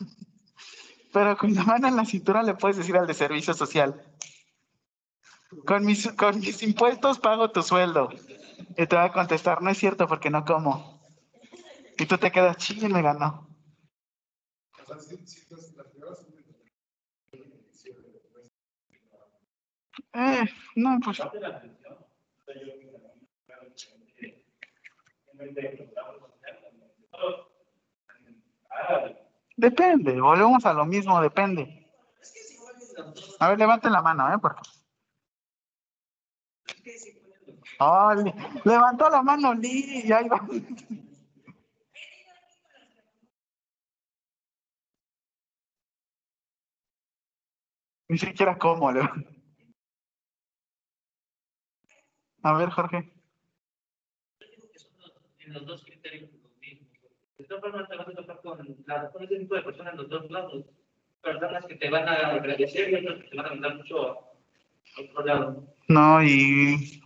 [1.13, 4.03] Pero con la mano en la cintura le puedes decir al de servicio social.
[5.67, 8.09] Con mis, con mis impuestos pago tu sueldo.
[8.77, 11.03] Y te va a contestar, no es cierto porque no como.
[11.99, 13.49] Y tú te quedas, chile, me ganó.
[20.15, 20.45] Eh,
[20.77, 21.21] no, pues.
[29.63, 31.89] Depende, volvemos a lo mismo, depende.
[33.39, 34.39] A ver, levanten la mano, ¿eh?
[34.43, 34.61] Porque...
[37.79, 38.13] Oh,
[38.65, 40.29] levantó la mano Lee y ahí.
[48.09, 48.91] Ni siquiera cómo.
[52.43, 53.13] A ver, Jorge.
[55.47, 56.42] Los dos criterios.
[57.43, 59.99] De todas formas, te vas a tocar con, la, con ese tipo de personas en
[59.99, 60.65] los dos lados.
[61.21, 65.01] Personas que te van a agradecer y otras que te van a mandar mucho a
[65.01, 65.67] otro lado.
[65.89, 67.03] No, y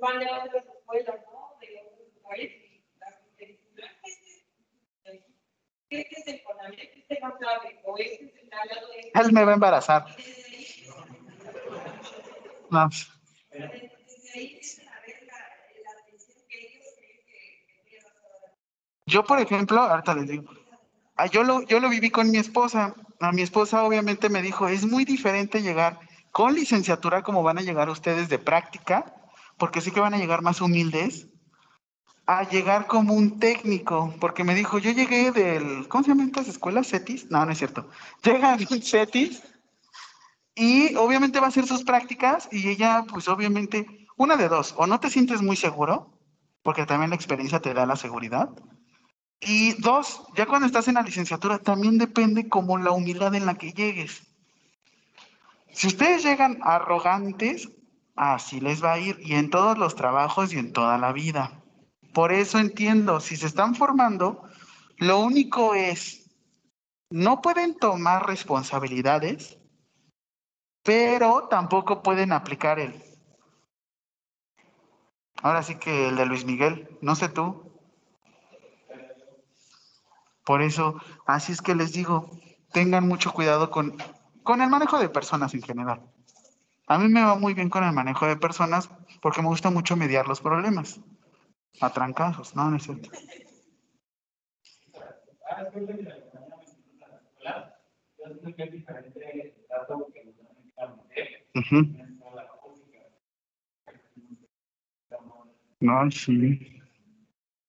[0.00, 1.58] van de otras escuelas, ¿no?
[1.60, 2.52] De otros lugares.
[5.90, 6.96] ¿Qué es el Conalep?
[6.96, 9.12] Este no sabe, o este es el lado de...
[9.14, 10.04] él me va a embarazar.
[12.70, 12.88] No.
[19.06, 20.44] Yo, por ejemplo, ahorita les digo,
[21.16, 22.94] ah, yo lo, yo lo viví con mi esposa.
[23.20, 26.00] A mi esposa obviamente me dijo, es muy diferente llegar
[26.32, 29.14] con licenciatura como van a llegar ustedes de práctica,
[29.56, 31.28] porque sí que van a llegar más humildes,
[32.26, 36.48] a llegar como un técnico, porque me dijo, yo llegué del, ¿cómo se llaman estas
[36.48, 36.88] escuelas?
[36.88, 37.30] ¿CETIS?
[37.30, 37.88] No, no es cierto.
[38.24, 39.42] Llega un CETIS
[40.54, 43.86] y obviamente va a hacer sus prácticas y ella, pues obviamente,
[44.16, 46.18] una de dos, o no te sientes muy seguro,
[46.62, 48.50] porque también la experiencia te da la seguridad,
[49.40, 53.56] y dos, ya cuando estás en la licenciatura, también depende como la humildad en la
[53.56, 54.22] que llegues.
[55.72, 57.68] Si ustedes llegan arrogantes,
[58.16, 61.60] así les va a ir, y en todos los trabajos y en toda la vida.
[62.12, 64.44] Por eso entiendo, si se están formando,
[64.98, 66.30] lo único es,
[67.10, 69.58] no pueden tomar responsabilidades,
[70.84, 73.02] pero tampoco pueden aplicar el.
[75.42, 77.72] Ahora sí que el de Luis Miguel, no sé tú.
[80.44, 82.30] Por eso, así es que les digo,
[82.72, 83.96] tengan mucho cuidado con,
[84.42, 86.02] con el manejo de personas en general.
[86.86, 88.90] A mí me va muy bien con el manejo de personas
[89.22, 91.00] porque me gusta mucho mediar los problemas.
[91.80, 93.08] A trancazos, no, no es cierto.
[101.54, 101.78] Ujú.
[105.80, 106.80] No, sí.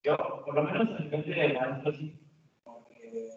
[0.03, 2.19] Yo, por lo menos a nivel de maestro, sí,
[2.63, 3.29] como que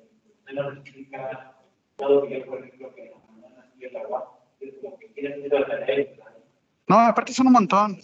[0.46, 1.57] me lo explica
[1.96, 4.96] todo lo que yo, por ejemplo, que en la mañana estoy el agua, es lo
[4.99, 6.07] que quieres hacer la tarea.
[6.88, 7.99] No, aparte son un montón.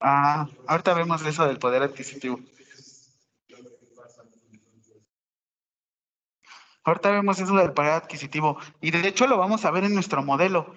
[0.00, 2.38] Ah, ahorita vemos eso del poder adquisitivo.
[6.84, 8.58] Ahorita vemos eso del poder adquisitivo.
[8.80, 10.74] Y de hecho lo vamos a ver en nuestro modelo.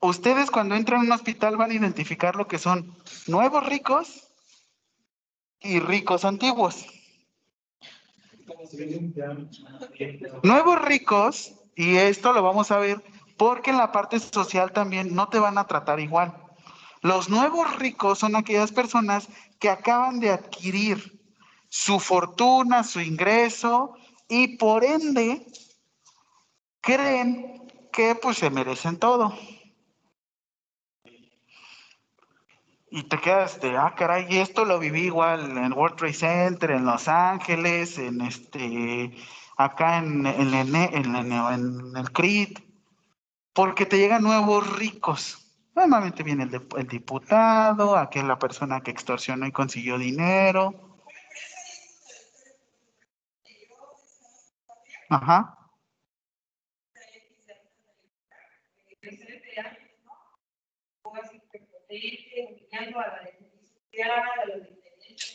[0.00, 2.96] Ustedes cuando entran a un hospital van a identificar lo que son
[3.26, 4.28] nuevos ricos
[5.60, 6.86] y ricos antiguos.
[10.42, 13.02] Nuevos ricos, y esto lo vamos a ver
[13.36, 16.34] porque en la parte social también no te van a tratar igual.
[17.02, 19.28] Los nuevos ricos son aquellas personas
[19.58, 21.20] que acaban de adquirir
[21.68, 23.94] su fortuna, su ingreso
[24.30, 25.44] y por ende
[26.80, 29.34] creen que pues se merecen todo.
[32.92, 36.70] Y te quedas de, ah, caray, y esto lo viví igual en World Trade Center,
[36.72, 39.12] en Los Ángeles, en este,
[39.56, 42.58] acá en, en, en, en- el CRIT,
[43.52, 45.46] porque te llegan nuevos ricos.
[45.74, 50.74] Normalmente viene el, el diputado, aquella persona que extorsionó y consiguió dinero.
[50.74, 51.00] Ajá.
[54.24, 54.99] o así prepotente, humillando a la necesidad, a los dependientes,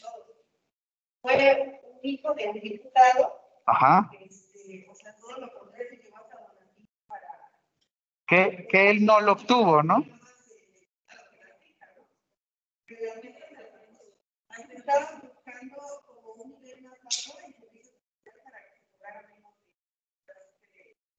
[0.02, 0.28] todos.
[1.22, 3.34] Fue un hijo de un diputado,
[3.66, 4.10] Ajá.
[8.28, 10.04] Que, que él no lo obtuvo, ¿no
[16.06, 19.54] como un nivel más bajo en servicios sociales para que cobraran menos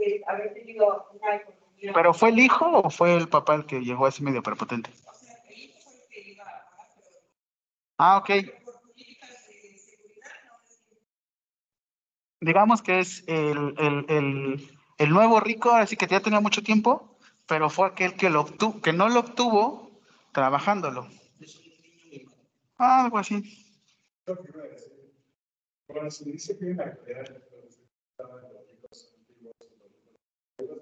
[0.00, 1.92] de haber tenido una economía.
[1.94, 4.90] ¿Pero fue el hijo o fue el papá el que llegó así medio prepotente?
[4.90, 7.18] o sea, el hijo fue el que iba a pagar, pero
[7.98, 8.28] Ah, ok.
[8.64, 10.52] por políticas de seguridad no
[12.40, 17.16] Digamos que es el, el, el, el nuevo rico, así que ya tenía mucho tiempo,
[17.46, 19.90] pero fue aquel que lo obtuvo, que no lo obtuvo
[20.32, 21.06] trabajándolo.
[22.78, 23.66] Ah, algo así.
[25.88, 27.28] Bueno, se dice que hay una crear
[28.18, 29.54] los ricos antiguos.
[30.58, 30.78] Los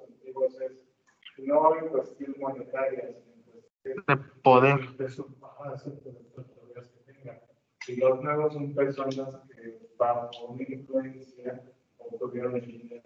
[0.55, 4.97] ricos antiguos es no en cuestión monetaria, sino en cuestión De poder.
[4.97, 7.41] de su ajá, de su- de las autoridades que tenga.
[7.87, 9.15] Y los nuevos son personas
[9.55, 11.63] que bajo una influencia
[11.99, 13.03] obtuvieron el dinero.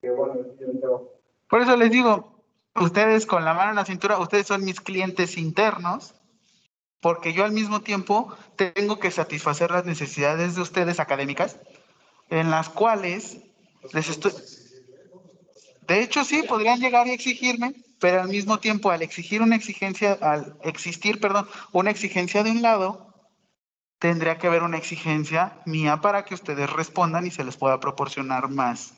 [0.00, 0.34] Que bueno,
[1.48, 2.42] Por eso les digo,
[2.74, 6.14] ustedes con la mano en la cintura, ustedes son mis clientes internos,
[7.00, 11.58] porque yo al mismo tiempo tengo que satisfacer las necesidades de ustedes académicas,
[12.30, 13.40] en las cuales
[13.92, 14.32] les estoy...
[15.86, 20.18] De hecho, sí, podrían llegar y exigirme, pero al mismo tiempo, al exigir una exigencia,
[20.20, 23.14] al existir, perdón, una exigencia de un lado,
[23.98, 28.48] tendría que haber una exigencia mía para que ustedes respondan y se les pueda proporcionar
[28.48, 28.94] más,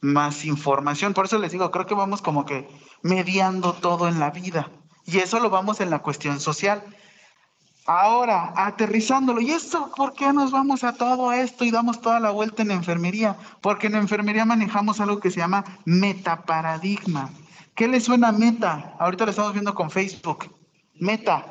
[0.00, 1.14] más información.
[1.14, 2.68] Por eso les digo, creo que vamos como que
[3.02, 4.70] mediando todo en la vida.
[5.06, 6.82] Y eso lo vamos en la cuestión social.
[7.92, 12.30] Ahora, aterrizándolo, ¿y esto por qué nos vamos a todo esto y damos toda la
[12.30, 13.36] vuelta en enfermería?
[13.60, 17.30] Porque en enfermería manejamos algo que se llama metaparadigma.
[17.74, 18.94] ¿Qué le suena a meta?
[19.00, 20.54] Ahorita lo estamos viendo con Facebook.
[21.00, 21.44] Meta.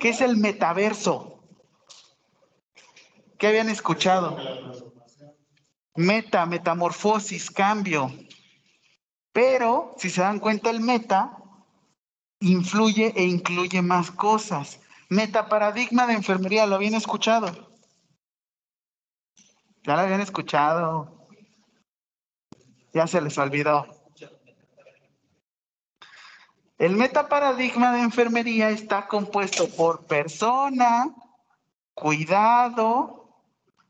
[0.00, 1.38] ¿Qué es el metaverso?
[3.38, 4.36] ¿Qué habían escuchado?
[5.94, 8.12] Meta, metamorfosis, cambio.
[9.32, 11.38] Pero, si se dan cuenta, el meta
[12.40, 14.80] influye e incluye más cosas.
[15.08, 17.46] Metaparadigma de enfermería, ¿lo habían escuchado?
[19.84, 21.28] Ya lo habían escuchado.
[22.92, 23.86] Ya se les olvidó.
[26.78, 31.14] El metaparadigma de enfermería está compuesto por persona,
[31.94, 33.40] cuidado,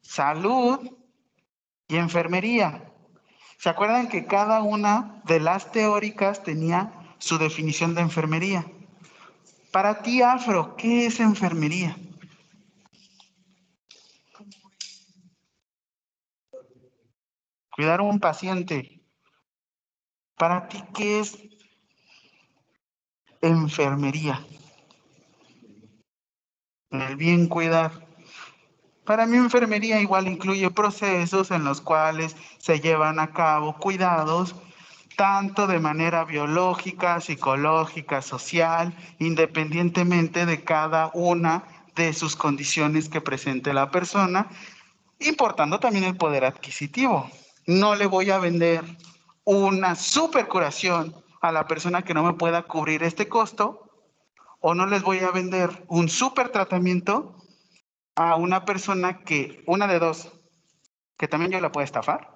[0.02, 0.88] salud
[1.88, 2.92] y enfermería.
[3.58, 8.66] ¿Se acuerdan que cada una de las teóricas tenía su definición de enfermería?
[9.70, 11.96] Para ti, Afro, ¿qué es enfermería?
[17.70, 19.02] Cuidar a un paciente.
[20.36, 21.38] Para ti, ¿qué es
[23.42, 24.44] enfermería?
[26.90, 28.06] El bien cuidar.
[29.04, 34.56] Para mí enfermería igual incluye procesos en los cuales se llevan a cabo cuidados
[35.16, 41.64] tanto de manera biológica, psicológica, social, independientemente de cada una
[41.94, 44.48] de sus condiciones que presente la persona,
[45.18, 47.30] importando también el poder adquisitivo.
[47.66, 48.84] No le voy a vender
[49.44, 53.82] una super curación a la persona que no me pueda cubrir este costo,
[54.60, 57.36] o no les voy a vender un super tratamiento
[58.16, 60.32] a una persona que, una de dos,
[61.16, 62.35] que también yo la pueda estafar,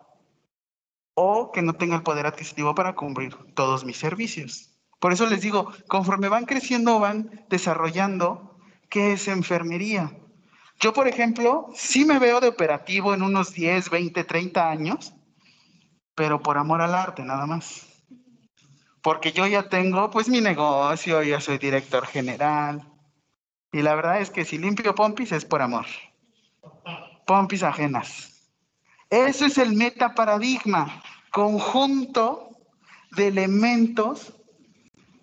[1.22, 4.70] o que no tenga el poder adquisitivo para cubrir todos mis servicios.
[4.98, 8.56] Por eso les digo, conforme van creciendo, van desarrollando
[8.88, 10.16] qué es enfermería.
[10.80, 15.12] Yo, por ejemplo, sí me veo de operativo en unos 10, 20, 30 años,
[16.14, 17.86] pero por amor al arte, nada más.
[19.02, 22.90] Porque yo ya tengo, pues, mi negocio, ya soy director general.
[23.72, 25.84] Y la verdad es que si limpio pompis es por amor.
[27.26, 28.30] Pompis ajenas.
[29.10, 32.50] Eso es el metaparadigma, conjunto
[33.12, 34.34] de elementos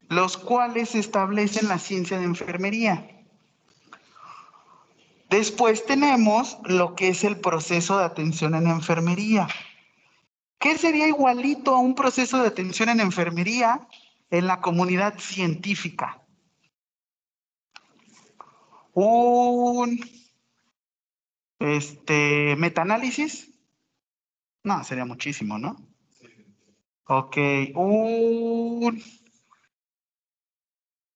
[0.09, 3.07] los cuales establecen la ciencia de enfermería.
[5.29, 9.47] Después tenemos lo que es el proceso de atención en enfermería.
[10.59, 13.87] ¿Qué sería igualito a un proceso de atención en enfermería
[14.29, 16.23] en la comunidad científica?
[18.93, 19.99] Un
[21.59, 23.51] este metaanálisis.
[24.63, 25.86] No, sería muchísimo, ¿no?
[27.09, 27.37] Ok,
[27.75, 29.01] un,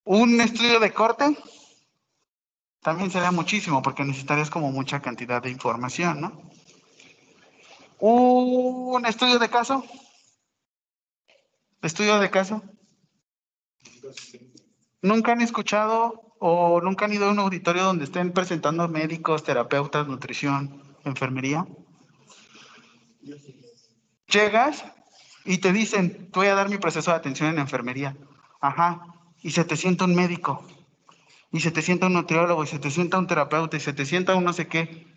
[0.06, 1.38] un estudio de corte.
[2.82, 6.50] También sería muchísimo porque necesitarías como mucha cantidad de información, ¿no?
[8.00, 9.84] Un estudio de caso.
[11.82, 12.64] Estudio de caso.
[15.02, 20.08] ¿Nunca han escuchado o nunca han ido a un auditorio donde estén presentando médicos, terapeutas,
[20.08, 21.68] nutrición, enfermería?
[24.28, 24.86] Llegas
[25.46, 28.16] y te dicen, te voy a dar mi proceso de atención en enfermería.
[28.60, 29.02] Ajá.
[29.42, 30.66] Y se te sienta un médico.
[31.52, 32.64] Y se te sienta un nutriólogo.
[32.64, 33.78] Y se te sienta un terapeuta.
[33.78, 35.08] Y se te sienta un no sé qué.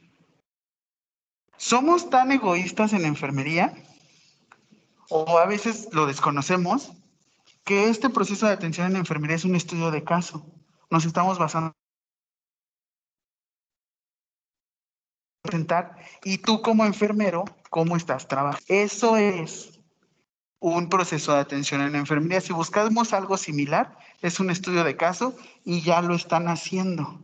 [1.56, 3.74] ¿Somos tan egoístas en la enfermería?
[5.10, 6.92] O a veces lo desconocemos.
[7.64, 10.46] Que este proceso de atención en enfermería es un estudio de caso.
[10.90, 11.72] Nos estamos basando
[15.42, 18.64] presentar y tú como enfermero, ¿cómo estás trabajando?
[18.66, 19.73] Eso es
[20.72, 22.40] un proceso de atención en enfermería.
[22.40, 27.20] Si buscamos algo similar, es un estudio de caso y ya lo están haciendo.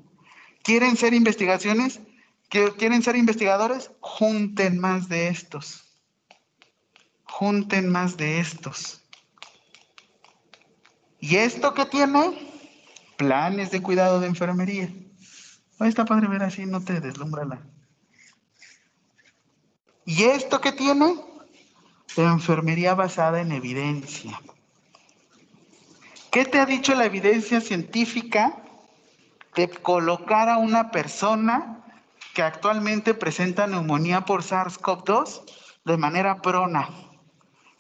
[0.63, 2.01] ¿Quieren ser investigaciones?
[2.51, 3.93] ¿Qui- ¿Quieren ser investigadores?
[4.01, 5.85] Junten más de estos.
[7.25, 9.01] Junten más de estos.
[11.19, 12.51] ¿Y esto qué tiene?
[13.17, 14.93] Planes de cuidado de enfermería.
[15.79, 17.63] Ahí está padre ver así, no te deslumbra la.
[20.05, 21.30] ¿Y esto qué tiene?
[22.17, 24.41] Enfermería basada en evidencia.
[26.31, 28.63] ¿Qué te ha dicho la evidencia científica
[29.57, 31.85] de colocar a una persona
[32.35, 35.43] que actualmente presenta neumonía por SARS-CoV-2
[35.85, 36.89] de manera prona?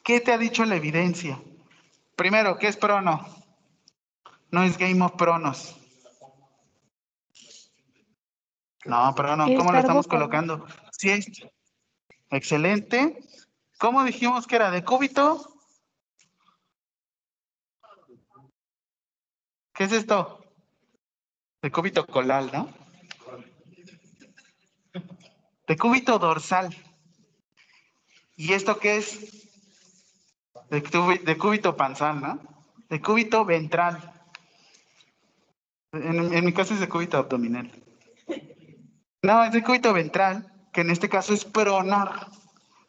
[0.03, 1.39] ¿Qué te ha dicho la evidencia?
[2.17, 3.25] Primero, ¿qué es prono?
[4.51, 5.77] No es Game of Pronos.
[8.85, 10.67] No, prono, ¿cómo lo estamos colocando?
[10.91, 11.31] Sí, es-
[12.31, 13.19] excelente.
[13.81, 14.71] ¿Cómo dijimos que era?
[14.71, 15.55] ¿De cúbito?
[19.73, 20.45] ¿Qué es esto?
[21.63, 22.69] De cúbito colal, ¿no?
[25.67, 26.77] De cúbito dorsal.
[28.37, 29.49] ¿Y esto qué es?
[30.69, 30.83] De,
[31.25, 32.39] de cúbito panzal, ¿no?
[32.91, 34.13] De cúbito ventral.
[35.93, 37.73] En, en mi caso es de cúbito abdominal.
[39.23, 42.29] No, es de cúbito ventral, que en este caso es pronar.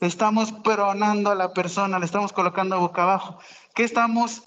[0.01, 3.39] Estamos pronando a la persona, le estamos colocando boca abajo.
[3.75, 4.41] ¿Qué estamos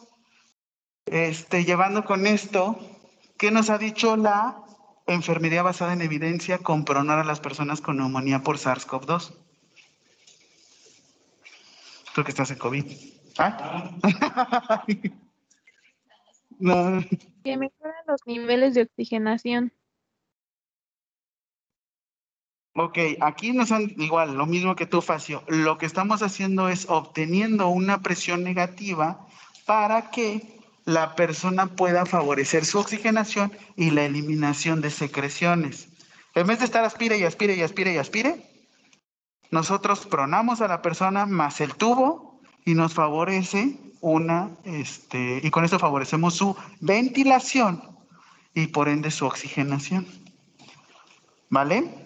[1.07, 2.77] este, llevando con esto?
[3.39, 4.61] ¿Qué nos ha dicho la
[5.07, 9.33] enfermería basada en evidencia con pronar a las personas con neumonía por SARS-CoV-2?
[12.17, 12.93] Tú que estás en COVID.
[13.39, 13.93] ¿Ah?
[16.59, 17.01] no.
[17.45, 19.73] Que mejoran los niveles de oxigenación.
[22.77, 25.45] Ok, aquí nos han igual, lo mismo que tú, Facio.
[25.47, 29.29] Lo que estamos haciendo es obteniendo una presión negativa
[29.65, 35.89] para que la persona pueda favorecer su oxigenación y la eliminación de secreciones.
[36.35, 38.69] En vez de estar aspire y aspire y aspire y aspire,
[39.53, 45.65] nosotros pronamos a la persona más el tubo y nos favorece una, este, y con
[45.65, 47.83] eso favorecemos su ventilación
[48.53, 50.09] y por ende su oxigenación.
[51.51, 52.04] ¿Vale?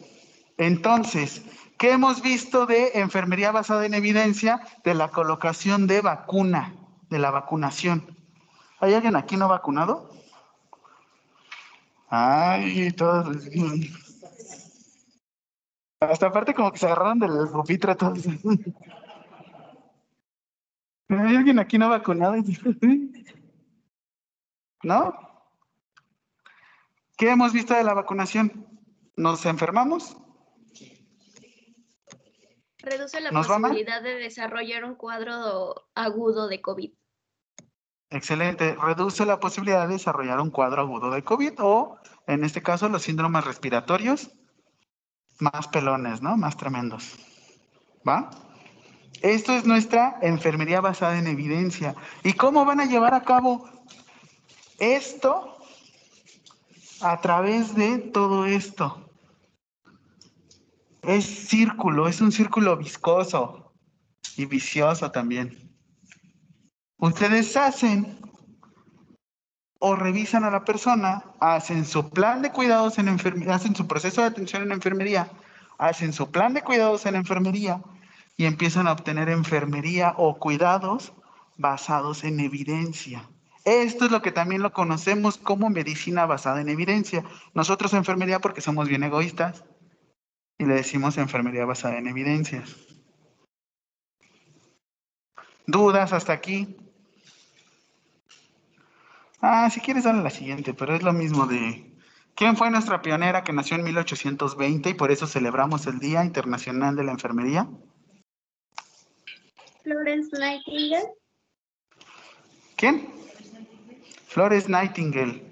[0.59, 1.43] Entonces,
[1.79, 6.75] ¿qué hemos visto de enfermería basada en evidencia de la colocación de vacuna,
[7.09, 8.17] de la vacunación?
[8.81, 10.11] ¿Hay alguien aquí no vacunado?
[12.11, 13.49] Ay, todos.
[16.01, 18.27] Hasta aparte como que se agarraron del pupitre todos.
[21.09, 22.35] ¿Hay alguien aquí no vacunado?
[24.83, 25.15] ¿No?
[27.17, 28.67] ¿Qué hemos visto de la vacunación?
[29.17, 30.17] ¿Nos enfermamos?
[32.89, 36.93] Reduce la posibilidad de desarrollar un cuadro agudo de COVID.
[38.11, 38.77] Excelente.
[38.81, 43.03] Reduce la posibilidad de desarrollar un cuadro agudo de COVID o, en este caso, los
[43.03, 44.31] síndromes respiratorios
[45.39, 46.37] más pelones, ¿no?
[46.37, 47.17] Más tremendos.
[48.09, 48.31] ¿Va?
[49.21, 51.95] Esto es nuestra enfermería basada en evidencia.
[52.23, 53.69] ¿Y cómo van a llevar a cabo
[54.79, 55.59] esto?
[57.01, 59.08] A través de todo esto.
[61.03, 63.73] Es círculo, es un círculo viscoso
[64.37, 65.69] y vicioso también.
[66.99, 68.19] Ustedes hacen
[69.81, 74.21] o revisan a la persona, hacen su plan de cuidados en enfermería, hacen su proceso
[74.21, 75.31] de atención en enfermería,
[75.79, 77.81] hacen su plan de cuidados en enfermería
[78.37, 81.13] y empiezan a obtener enfermería o cuidados
[81.57, 83.29] basados en evidencia.
[83.65, 87.23] Esto es lo que también lo conocemos como medicina basada en evidencia.
[87.55, 89.65] Nosotros enfermería porque somos bien egoístas
[90.59, 92.77] y le decimos enfermería basada en evidencias.
[95.67, 96.77] ¿Dudas hasta aquí?
[99.41, 101.85] Ah, si quieres dale la siguiente, pero es lo mismo de...
[102.35, 106.97] ¿Quién fue nuestra pionera que nació en 1820 y por eso celebramos el Día Internacional
[106.97, 107.69] de la Enfermería?
[109.83, 111.13] Florence Nightingale.
[112.77, 113.09] ¿Quién?
[114.27, 115.43] Flores Nightingale.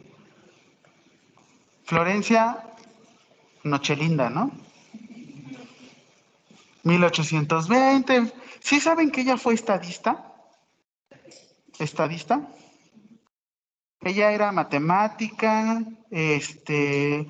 [1.85, 2.63] Florencia
[3.65, 4.66] Nochelinda, ¿no?
[6.87, 8.32] 1820.
[8.61, 10.32] ¿Sí saben que ella fue estadista?
[11.78, 12.49] ¿Estadista?
[14.01, 17.26] Ella era matemática, este,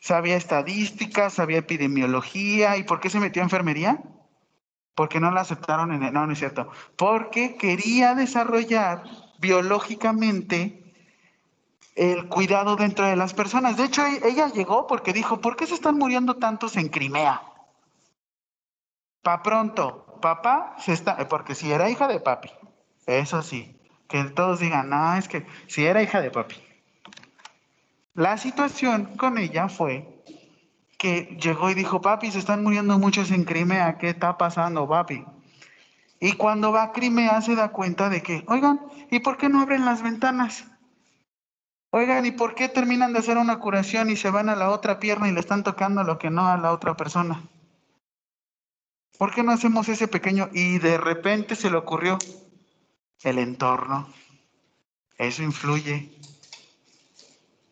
[0.00, 2.76] sabía estadística, sabía epidemiología.
[2.76, 4.00] ¿Y por qué se metió a enfermería?
[4.94, 6.12] Porque no la aceptaron en el...
[6.12, 6.70] No, no es cierto.
[6.96, 9.02] Porque quería desarrollar
[9.40, 10.76] biológicamente
[11.96, 13.76] el cuidado dentro de las personas.
[13.76, 17.49] De hecho, ella llegó porque dijo, ¿por qué se están muriendo tantos en Crimea?
[19.22, 21.16] Pa pronto, papá se está...
[21.28, 22.50] Porque si era hija de papi,
[23.06, 23.76] eso sí.
[24.08, 26.56] Que todos digan, no, es que si era hija de papi.
[28.14, 30.22] La situación con ella fue
[30.98, 35.24] que llegó y dijo, papi, se están muriendo muchos en Crimea, ¿qué está pasando, papi?
[36.20, 39.62] Y cuando va a Crimea se da cuenta de que, oigan, ¿y por qué no
[39.62, 40.66] abren las ventanas?
[41.90, 45.00] Oigan, ¿y por qué terminan de hacer una curación y se van a la otra
[45.00, 47.42] pierna y le están tocando lo que no a la otra persona?
[49.20, 50.48] ¿Por qué no hacemos ese pequeño?
[50.50, 52.16] Y de repente se le ocurrió
[53.22, 54.10] el entorno.
[55.18, 56.10] Eso influye.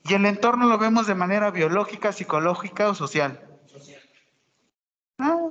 [0.05, 3.41] Y el entorno lo vemos de manera biológica, psicológica o social.
[5.17, 5.49] Ah,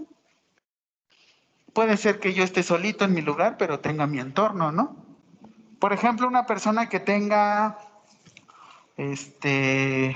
[1.73, 5.03] puede ser que yo esté solito en mi lugar, pero tenga mi entorno, ¿no?
[5.79, 7.79] Por ejemplo, una persona que tenga,
[8.97, 10.15] este,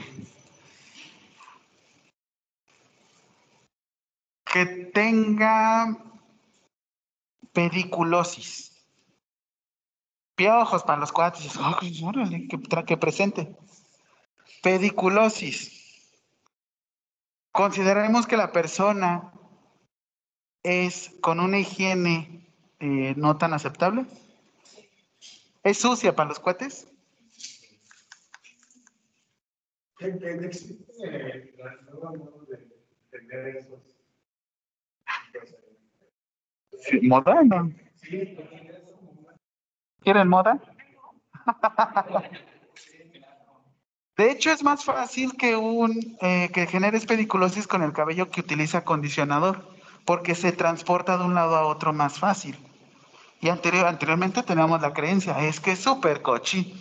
[4.52, 5.98] que tenga
[7.54, 8.86] pediculosis.
[10.36, 11.58] Piojos para los cuates.
[11.58, 13.56] órale, que, que presente.
[14.62, 15.80] Pediculosis.
[17.52, 19.34] Consideremos que la persona
[20.64, 24.06] es con una higiene eh, no tan aceptable.
[25.64, 26.88] ¿Es sucia para los cuates?
[30.00, 32.68] Existe la modo de
[33.12, 33.91] tener esos.
[37.02, 37.44] ¿Moda?
[37.44, 37.72] No.
[40.02, 40.60] ¿Quieren moda?
[44.18, 48.42] De hecho, es más fácil que un eh, que generes pediculosis con el cabello que
[48.42, 49.66] utiliza acondicionador,
[50.06, 52.58] porque se transporta de un lado a otro más fácil.
[53.40, 56.76] Y anterior, anteriormente teníamos la creencia, es que es súper cochino,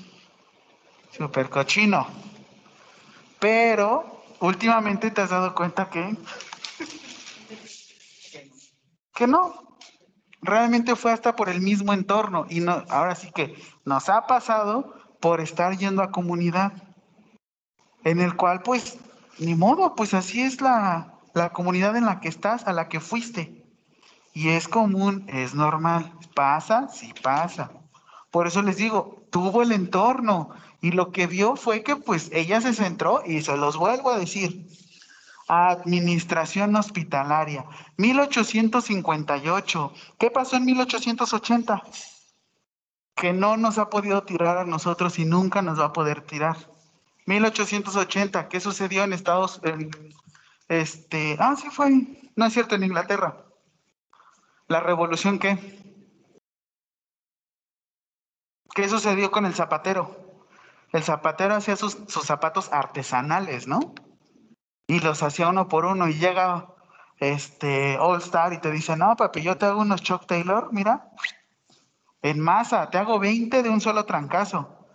[1.11, 2.07] súper cochino.
[3.39, 6.05] Pero últimamente te has dado cuenta que
[9.15, 9.70] que no.
[10.43, 14.95] Realmente fue hasta por el mismo entorno y no, ahora sí que nos ha pasado
[15.21, 16.73] por estar yendo a comunidad
[18.05, 18.99] en el cual pues
[19.39, 23.01] ni modo, pues así es la, la comunidad en la que estás, a la que
[23.01, 23.65] fuiste.
[24.33, 26.13] Y es común, es normal.
[26.35, 27.71] Pasa, sí pasa.
[28.31, 32.61] Por eso les digo, tuvo el entorno y lo que vio fue que pues ella
[32.61, 34.67] se centró y se los vuelvo a decir.
[35.53, 37.65] Administración hospitalaria,
[37.97, 39.93] 1858.
[40.17, 41.83] ¿Qué pasó en 1880?
[43.17, 46.57] Que no nos ha podido tirar a nosotros y nunca nos va a poder tirar.
[47.27, 49.97] 1880, ¿qué sucedió en Estados Unidos?
[50.69, 51.91] Este, ah, sí fue,
[52.37, 53.45] no es cierto, en Inglaterra.
[54.69, 55.59] ¿La revolución qué?
[58.73, 60.17] ¿Qué sucedió con el zapatero?
[60.93, 63.97] El zapatero hacía sus, sus zapatos artesanales, ¿no?
[64.91, 66.67] Y los hacía uno por uno y llega
[67.19, 71.13] este All Star y te dice, no, papi, yo te hago unos Chuck Taylor, mira,
[72.23, 74.89] en masa, te hago 20 de un solo trancazo.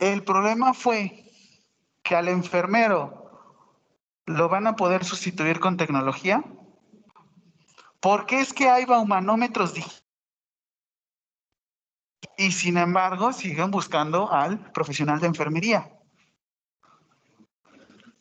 [0.00, 1.30] El problema fue
[2.02, 3.30] que al enfermero
[4.26, 6.42] lo van a poder sustituir con tecnología?
[8.00, 9.72] Porque es que hay baumanómetros
[12.36, 16.01] y sin embargo siguen buscando al profesional de enfermería.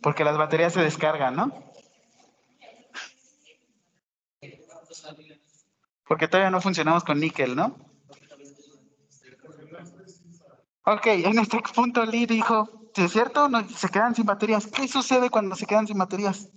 [0.02, 1.72] Porque las baterías se descargan, ¿no?
[6.08, 7.78] Porque todavía no funcionamos con níquel, ¿no?
[10.86, 14.68] Ok, en este punto Lee dijo, es cierto, no, se quedan sin baterías.
[14.68, 16.50] ¿Qué sucede cuando se quedan sin baterías?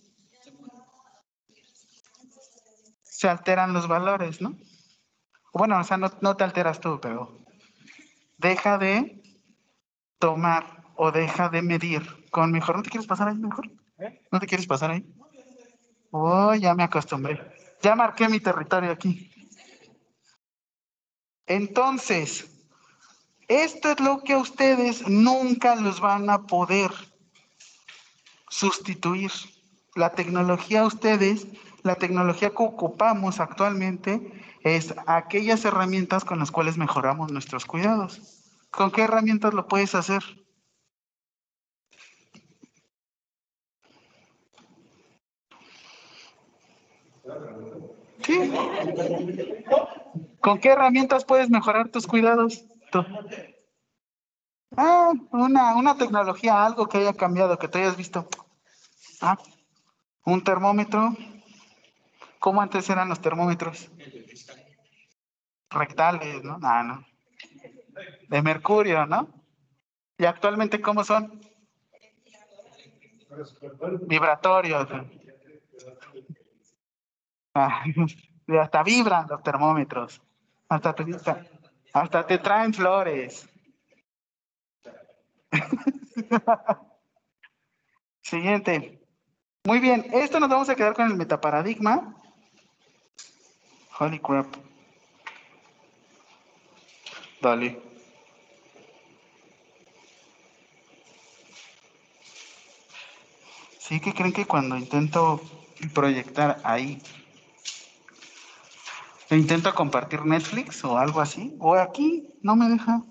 [3.03, 4.57] Se alteran los valores, ¿no?
[5.53, 7.39] Bueno, o sea, no, no te alteras tú, pero
[8.39, 9.23] deja de
[10.19, 12.77] tomar o deja de medir con mejor.
[12.77, 13.71] ¿No te quieres pasar ahí mejor?
[14.31, 15.05] ¿No te quieres pasar ahí?
[16.11, 17.41] Oh, ya me acostumbré.
[17.83, 19.31] Ya marqué mi territorio aquí.
[21.47, 22.51] Entonces,
[23.49, 26.91] esto es lo que a ustedes nunca los van a poder
[28.49, 29.31] sustituir.
[29.95, 31.47] La tecnología a ustedes,
[31.83, 34.33] la tecnología que ocupamos actualmente
[34.63, 38.21] es aquellas herramientas con las cuales mejoramos nuestros cuidados.
[38.71, 40.23] ¿Con qué herramientas lo puedes hacer?
[50.41, 52.65] ¿Con qué herramientas puedes mejorar tus cuidados?
[54.77, 58.29] Ah, una, una tecnología, algo que haya cambiado, que te hayas visto.
[59.21, 59.39] Ah,
[60.25, 61.17] un termómetro.
[62.39, 63.91] ¿Cómo antes eran los termómetros?
[65.71, 66.59] Rectales, ¿no?
[66.59, 67.07] No, no.
[68.29, 69.29] De mercurio, ¿no?
[70.19, 71.41] ¿Y actualmente cómo son?
[74.03, 74.89] Vibratorios.
[77.55, 80.21] Hasta vibran los termómetros.
[80.69, 81.05] Hasta te,
[81.93, 83.49] hasta te traen flores.
[88.23, 89.01] Siguiente.
[89.65, 92.17] Muy bien, esto nos vamos a quedar con el metaparadigma.
[93.99, 94.47] Holy crap.
[97.41, 97.81] Dale.
[103.79, 105.41] Sí que creen que cuando intento
[105.93, 107.01] proyectar ahí,
[109.37, 113.03] intento compartir Netflix o algo así, o aquí, no me deja.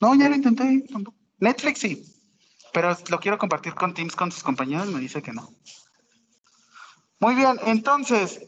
[0.00, 0.84] No, ya lo intenté.
[1.38, 2.04] Netflix sí,
[2.72, 5.50] pero lo quiero compartir con Teams con sus compañeros me dice que no.
[7.20, 8.46] Muy bien, entonces,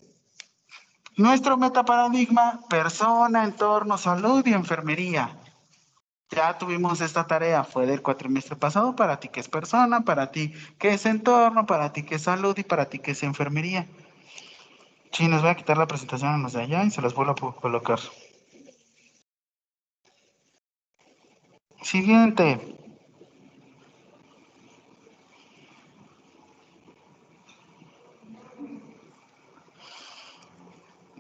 [1.17, 5.37] nuestro metaparadigma, persona, entorno, salud y enfermería.
[6.31, 10.53] Ya tuvimos esta tarea, fue del cuatrimestre pasado, para ti que es persona, para ti
[10.79, 13.89] que es entorno, para ti que es salud y para ti que es enfermería.
[15.13, 17.33] Sí, nos voy a quitar la presentación a los de allá y se los vuelvo
[17.33, 17.99] a colocar.
[21.83, 22.77] Siguiente.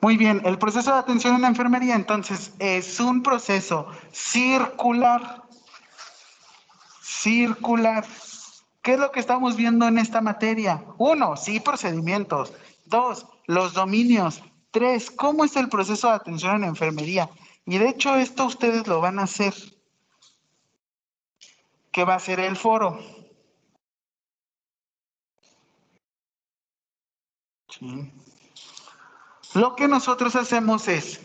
[0.03, 5.43] Muy bien, el proceso de atención en la enfermería entonces es un proceso circular.
[7.03, 8.07] Circular.
[8.83, 10.83] ¿Qué es lo que estamos viendo en esta materia?
[10.97, 12.55] Uno, sí, procedimientos.
[12.87, 14.43] Dos, los dominios.
[14.71, 17.29] Tres, ¿cómo es el proceso de atención en enfermería?
[17.67, 19.53] Y de hecho esto ustedes lo van a hacer.
[21.91, 23.01] ¿Qué va a ser el foro?
[27.69, 28.13] Sí.
[29.55, 31.21] Lo que nosotros hacemos es,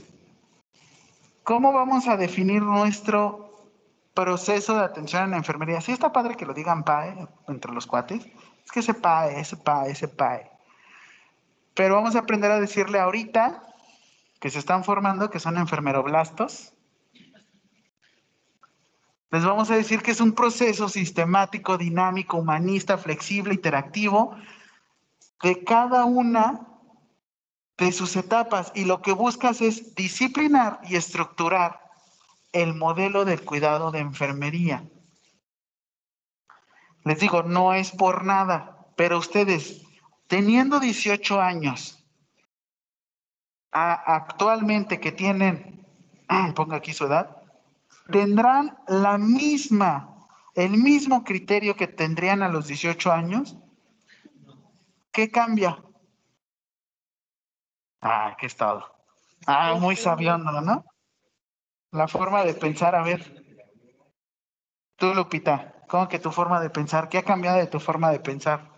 [1.43, 3.69] ¿cómo vamos a definir nuestro
[4.15, 5.80] proceso de atención en enfermería?
[5.80, 8.26] Sí está padre que lo digan PAE entre los cuates.
[8.65, 10.55] Es que ese PAE, ese PAE, ese PAE.
[11.76, 13.61] Pero vamos a aprender a decirle ahorita
[14.39, 16.73] que se están formando, que son enfermeroblastos.
[19.32, 24.36] Les vamos a decir que es un proceso sistemático, dinámico, humanista, flexible, interactivo,
[25.43, 26.67] de cada una
[27.78, 31.82] de sus etapas y lo que buscas es disciplinar y estructurar
[32.53, 34.89] el modelo del cuidado de enfermería.
[37.03, 39.84] Les digo, no es por nada, pero ustedes,
[40.28, 42.03] teniendo 18 años,
[43.71, 45.86] actualmente que tienen,
[46.55, 47.38] ponga aquí su edad,
[48.09, 53.57] tendrán la misma, el mismo criterio que tendrían a los 18 años.
[55.11, 55.82] ¿Qué cambia?
[58.01, 58.86] Ah, qué estado.
[59.47, 60.86] Ah, muy sabiondo, ¿no?
[61.91, 63.43] La forma de pensar, a ver.
[64.97, 67.09] Tú, Lupita, ¿cómo que tu forma de pensar?
[67.09, 68.74] ¿Qué ha cambiado de tu forma de pensar?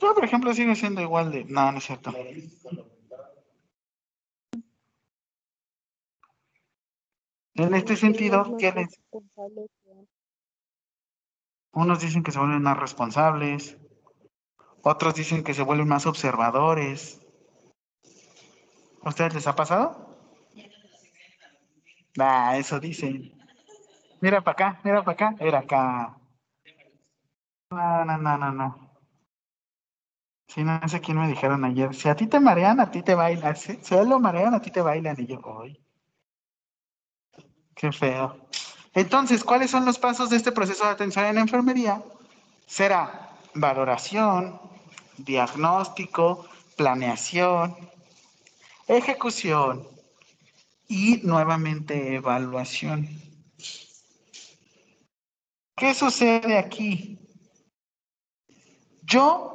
[0.00, 1.44] Yo, por ejemplo, sigue siendo igual de...
[1.44, 2.12] No, no es cierto.
[7.54, 9.00] En este sentido, ¿qué les...
[11.72, 13.76] Unos dicen que se vuelven más responsables,
[14.82, 17.20] otros dicen que se vuelven más observadores.
[19.02, 20.16] ¿A ustedes les ha pasado?
[22.18, 23.32] Ah, eso dicen.
[24.20, 26.16] Mira para acá, mira para acá, era acá.
[27.70, 28.83] No, no, no, no, no.
[30.54, 31.92] Sí, no sé quién me dijeron ayer.
[31.96, 33.56] Si a ti te marean, a ti te bailan.
[33.56, 35.16] Si, a él lo marean, a ti te bailan.
[35.18, 35.80] Y yo, hoy.
[37.74, 38.36] Qué feo.
[38.92, 42.04] Entonces, ¿cuáles son los pasos de este proceso de atención en la enfermería?
[42.66, 44.60] Será valoración,
[45.18, 46.46] diagnóstico,
[46.76, 47.74] planeación,
[48.86, 49.88] ejecución
[50.86, 53.08] y nuevamente evaluación.
[55.74, 57.18] ¿Qué sucede aquí?
[59.02, 59.53] Yo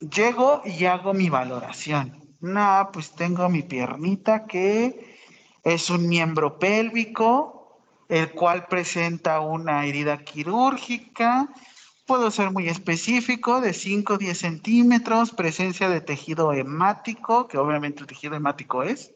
[0.00, 2.36] llego y hago mi valoración.
[2.40, 5.16] No, pues tengo mi piernita que
[5.64, 11.48] es un miembro pélvico, el cual presenta una herida quirúrgica
[12.08, 18.00] Puedo ser muy específico, de 5 o 10 centímetros, presencia de tejido hemático, que obviamente
[18.00, 19.12] el tejido hemático es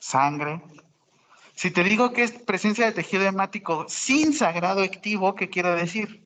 [0.00, 0.60] sangre.
[1.54, 6.24] Si te digo que es presencia de tejido hemático sin sagrado activo, ¿qué quiero decir?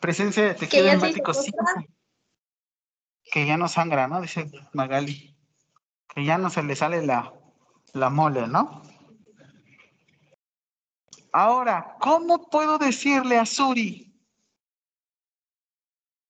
[0.00, 1.52] Presencia de tejido hemático sin
[3.30, 4.20] que ya no sangra, ¿no?
[4.20, 5.36] Dice Magali.
[6.08, 7.32] Que ya no se le sale la,
[7.92, 8.82] la mole, ¿no?
[11.32, 14.14] Ahora, ¿cómo puedo decirle a Suri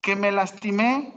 [0.01, 1.15] que me lastimé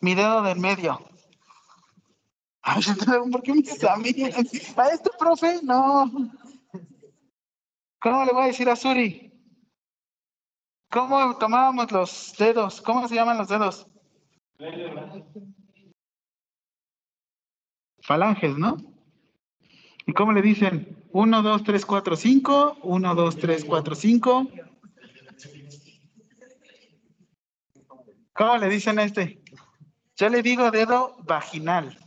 [0.00, 0.98] mi dedo del medio?
[2.62, 2.82] Ay,
[3.30, 4.32] ¿por qué me examinan?
[4.76, 5.60] ¿A este profe?
[5.62, 6.10] No.
[8.00, 9.27] ¿Cómo le voy a decir a Suri?
[10.90, 12.80] ¿Cómo tomábamos los dedos?
[12.80, 13.86] ¿Cómo se llaman los dedos?
[18.00, 18.76] Falanges, ¿no?
[20.06, 21.06] ¿Y cómo le dicen?
[21.12, 22.78] 1, 2, 3, 4, 5.
[22.82, 24.48] 1, 2, 3, 4, 5.
[28.32, 29.42] ¿Cómo le dicen a este?
[30.16, 31.98] Yo le digo dedo vaginal.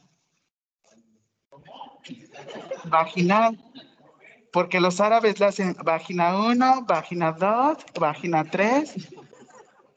[2.85, 3.70] Vaginal.
[4.51, 9.09] Porque los árabes le hacen vagina 1, vagina 2, vagina 3.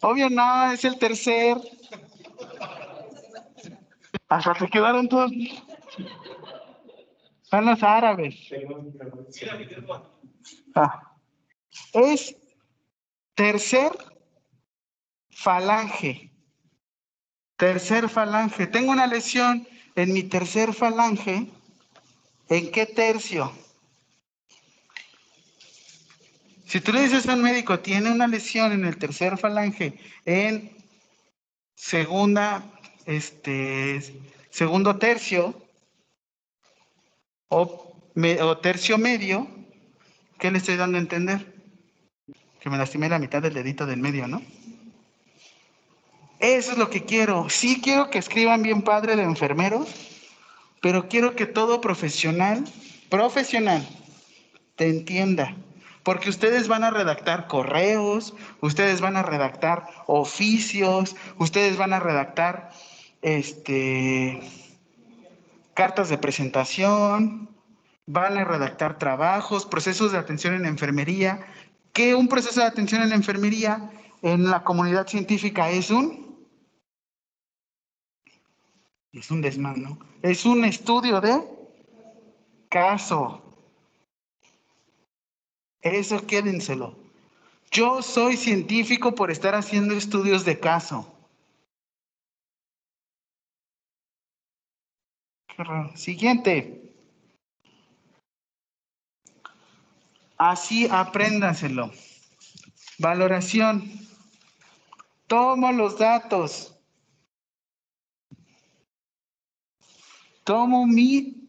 [0.00, 1.56] Obvio no, es el tercer.
[4.28, 5.32] Hasta se quedaron todos.
[7.42, 8.36] Son los árabes.
[10.74, 11.14] Ah.
[11.92, 12.36] Es
[13.34, 13.90] tercer
[15.30, 16.30] falange.
[17.56, 18.66] Tercer falange.
[18.68, 21.50] Tengo una lesión en mi tercer falange.
[22.48, 23.52] ¿En qué tercio?
[26.66, 30.72] Si tú le dices a un médico, tiene una lesión en el tercer falange, en
[31.74, 32.64] segunda,
[33.06, 34.00] este,
[34.50, 35.54] segundo tercio
[37.48, 39.46] o, me- o tercio medio,
[40.38, 41.54] ¿qué le estoy dando a entender?
[42.60, 44.42] Que me lastimé la mitad del dedito del medio, ¿no?
[46.40, 47.48] Eso es lo que quiero.
[47.48, 49.88] Sí quiero que escriban bien padre de enfermeros,
[50.80, 52.64] pero quiero que todo profesional,
[53.08, 53.86] profesional,
[54.76, 55.54] te entienda.
[56.04, 62.70] Porque ustedes van a redactar correos, ustedes van a redactar oficios, ustedes van a redactar
[63.22, 64.40] este,
[65.72, 67.48] cartas de presentación,
[68.06, 71.40] van a redactar trabajos, procesos de atención en enfermería.
[71.94, 73.90] ¿Qué un proceso de atención en enfermería
[74.20, 76.46] en la comunidad científica es un?
[79.10, 79.98] Es un desmán, ¿no?
[80.22, 81.40] Es un estudio de
[82.68, 83.43] caso.
[85.84, 86.96] Eso quédenselo.
[87.70, 91.14] Yo soy científico por estar haciendo estudios de caso.
[95.94, 96.94] Siguiente.
[100.38, 101.92] Así apréndaselo.
[102.98, 103.92] Valoración.
[105.26, 106.74] Tomo los datos.
[110.44, 111.46] Tomo mi,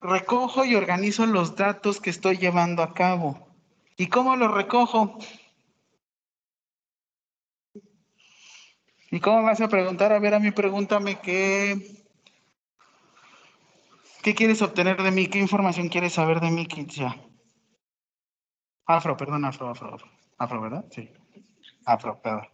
[0.00, 3.51] recojo y organizo los datos que estoy llevando a cabo.
[3.96, 5.18] ¿Y cómo los recojo?
[9.10, 10.12] ¿Y cómo vas a preguntar?
[10.12, 11.76] A ver, a mí pregúntame qué,
[14.22, 17.22] qué quieres obtener de mí, qué información quieres saber de mí, Kitsia.
[18.86, 20.10] Afro, perdón, afro, afro, afro.
[20.38, 20.84] Afro, ¿verdad?
[20.90, 21.10] Sí.
[21.84, 22.48] Afro, perdón.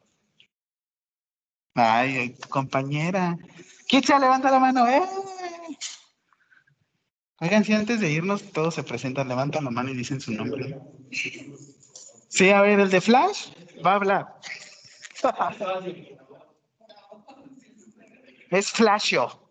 [1.74, 3.38] Ay, compañera.
[3.86, 5.00] Kitsia, levanta la mano, ¡eh!
[7.40, 10.76] Oigan, si antes de irnos todos se presentan, levantan la mano y dicen su nombre.
[12.28, 13.50] Sí, a ver, el de Flash
[13.84, 14.34] va a hablar.
[18.50, 19.50] Es Flashio.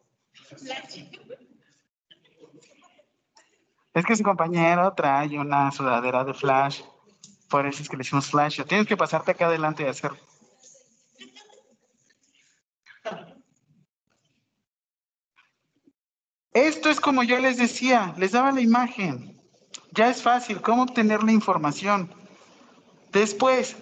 [3.94, 6.82] Es que su compañero trae una sudadera de Flash.
[7.50, 8.66] Por eso es que le decimos Flashio.
[8.66, 10.12] Tienes que pasarte acá adelante y hacer.
[16.66, 19.40] Esto es como yo les decía, les daba la imagen.
[19.92, 22.12] Ya es fácil, ¿cómo obtener la información?
[23.12, 23.76] Después,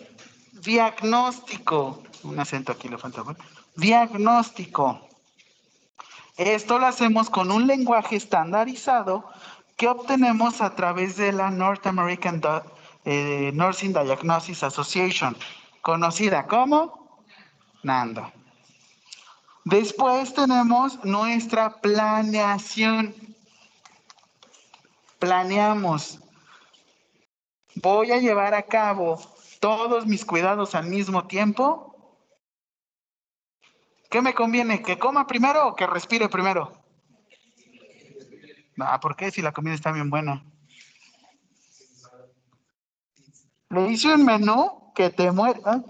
[0.51, 2.03] diagnóstico.
[2.23, 3.23] Un acento aquí le falta.
[3.77, 5.07] Diagnóstico.
[6.35, 9.23] Esto lo hacemos con un lenguaje estandarizado
[9.77, 12.41] que obtenemos a través de la North American
[13.05, 15.37] eh, Nursing Diagnosis Association,
[15.81, 17.23] conocida como
[17.83, 18.33] NANDO.
[19.65, 23.15] Después tenemos nuestra planeación.
[25.17, 26.19] Planeamos.
[27.73, 29.19] Voy a llevar a cabo
[29.59, 32.15] todos mis cuidados al mismo tiempo.
[34.11, 34.83] ¿Qué me conviene?
[34.83, 36.71] ¿Que coma primero o que respire primero?
[38.79, 39.31] Ah, ¿por qué?
[39.31, 40.45] Si la comida está bien buena.
[43.69, 45.83] Le hice un menú que te muera.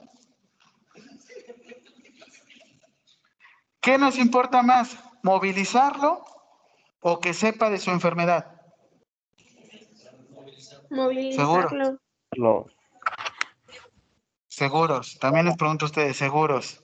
[3.86, 4.98] ¿Qué nos importa más?
[5.22, 6.26] ¿Movilizarlo
[7.02, 8.60] o que sepa de su enfermedad?
[10.90, 12.00] Movilizarlo.
[12.32, 12.66] Lo-
[14.48, 15.20] Seguros.
[15.20, 16.84] También les pregunto a ustedes, seguros.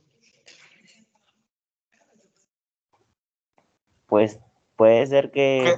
[4.06, 4.40] Pues
[4.76, 5.76] puede ser que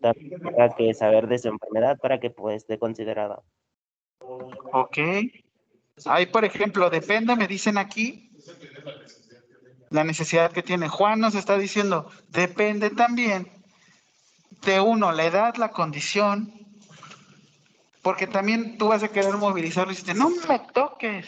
[0.00, 3.40] tenga que saber de su enfermedad para que pues, esté considerada.
[4.18, 4.98] Ok.
[6.04, 8.30] Ahí, por ejemplo, depende, me dicen aquí,
[9.92, 10.88] la necesidad que tiene.
[10.88, 13.50] Juan nos está diciendo, depende también
[14.62, 16.52] de uno, la edad, la condición,
[18.02, 21.26] porque también tú vas a querer movilizarlo y dices, no me toques.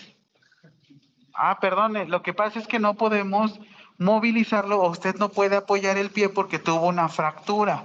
[1.35, 3.61] Ah, perdone, lo que pasa es que no podemos
[3.99, 7.85] movilizarlo o usted no puede apoyar el pie porque tuvo una fractura.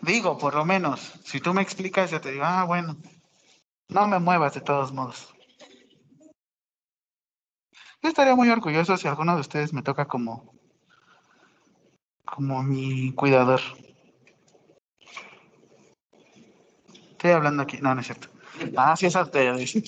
[0.00, 2.96] Digo, por lo menos, si tú me explicas, yo te digo, ah, bueno,
[3.88, 5.34] no me muevas de todos modos.
[8.02, 10.54] Yo estaría muy orgulloso si alguno de ustedes me toca como,
[12.24, 13.60] como mi cuidador.
[17.10, 18.28] Estoy hablando aquí, no, no es cierto.
[18.76, 19.82] Ah, sí, eso te decir.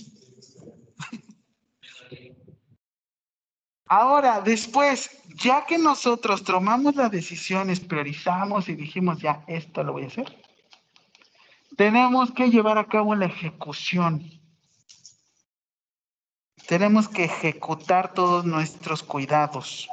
[3.86, 10.04] Ahora, después, ya que nosotros tomamos las decisiones, priorizamos y dijimos, ya, esto lo voy
[10.04, 10.40] a hacer,
[11.76, 14.39] tenemos que llevar a cabo la ejecución.
[16.70, 19.88] Tenemos que ejecutar todos nuestros cuidados.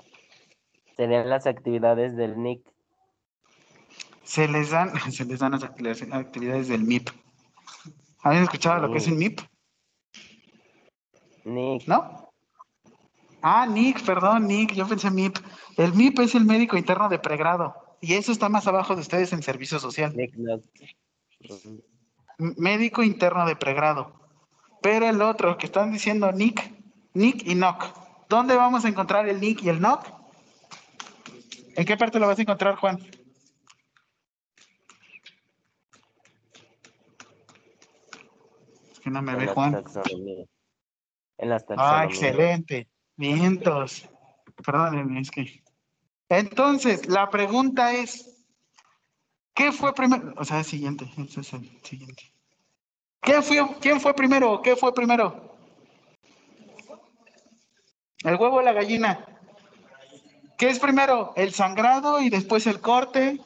[0.96, 2.62] Serían las actividades del NIC.
[4.22, 7.10] Se les dan, se les dan las actividades, del MIP.
[8.22, 9.40] ¿Habían escuchado lo que es el MIP?
[11.46, 11.88] NIC.
[11.88, 12.30] ¿No?
[13.42, 15.36] Ah, NIC, perdón, NIC, yo pensé MIP.
[15.78, 17.76] El MIP es el médico interno de pregrado.
[18.02, 20.16] Y eso está más abajo de ustedes en servicio social.
[20.16, 20.62] NIC no.
[22.38, 24.27] Médico interno de pregrado.
[24.82, 26.72] Pero el otro que están diciendo NIC,
[27.14, 28.28] NIC y NOC.
[28.30, 30.06] ¿Dónde vamos a encontrar el NIC y el NOC?
[31.76, 33.00] ¿En qué parte lo vas a encontrar, Juan?
[38.92, 39.72] Es que no me En ve Juan.
[39.72, 40.46] taxonomía.
[41.38, 42.14] En las Ah, taxonomías.
[42.14, 42.90] excelente.
[43.16, 44.10] Vientos.
[44.66, 45.64] Perdónenme, es que.
[46.30, 48.44] Entonces, la pregunta es:
[49.54, 50.34] ¿qué fue primero?
[50.38, 51.10] O sea, el siguiente.
[51.18, 52.24] Ese es el siguiente.
[53.28, 54.62] ¿Qué fue, ¿Quién fue primero?
[54.62, 55.54] ¿Qué fue primero?
[58.24, 59.26] ¿El huevo o la gallina?
[60.58, 61.34] ¿Qué es primero?
[61.36, 63.42] ¿El sangrado y después el corte?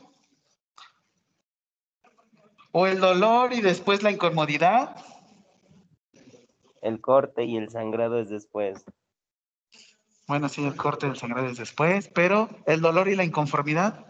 [2.71, 5.03] ¿O el dolor y después la incomodidad?
[6.83, 8.85] El corte y el sangrado es después.
[10.27, 14.05] Bueno, sí, el corte del sangrado es después, pero el dolor y la inconformidad.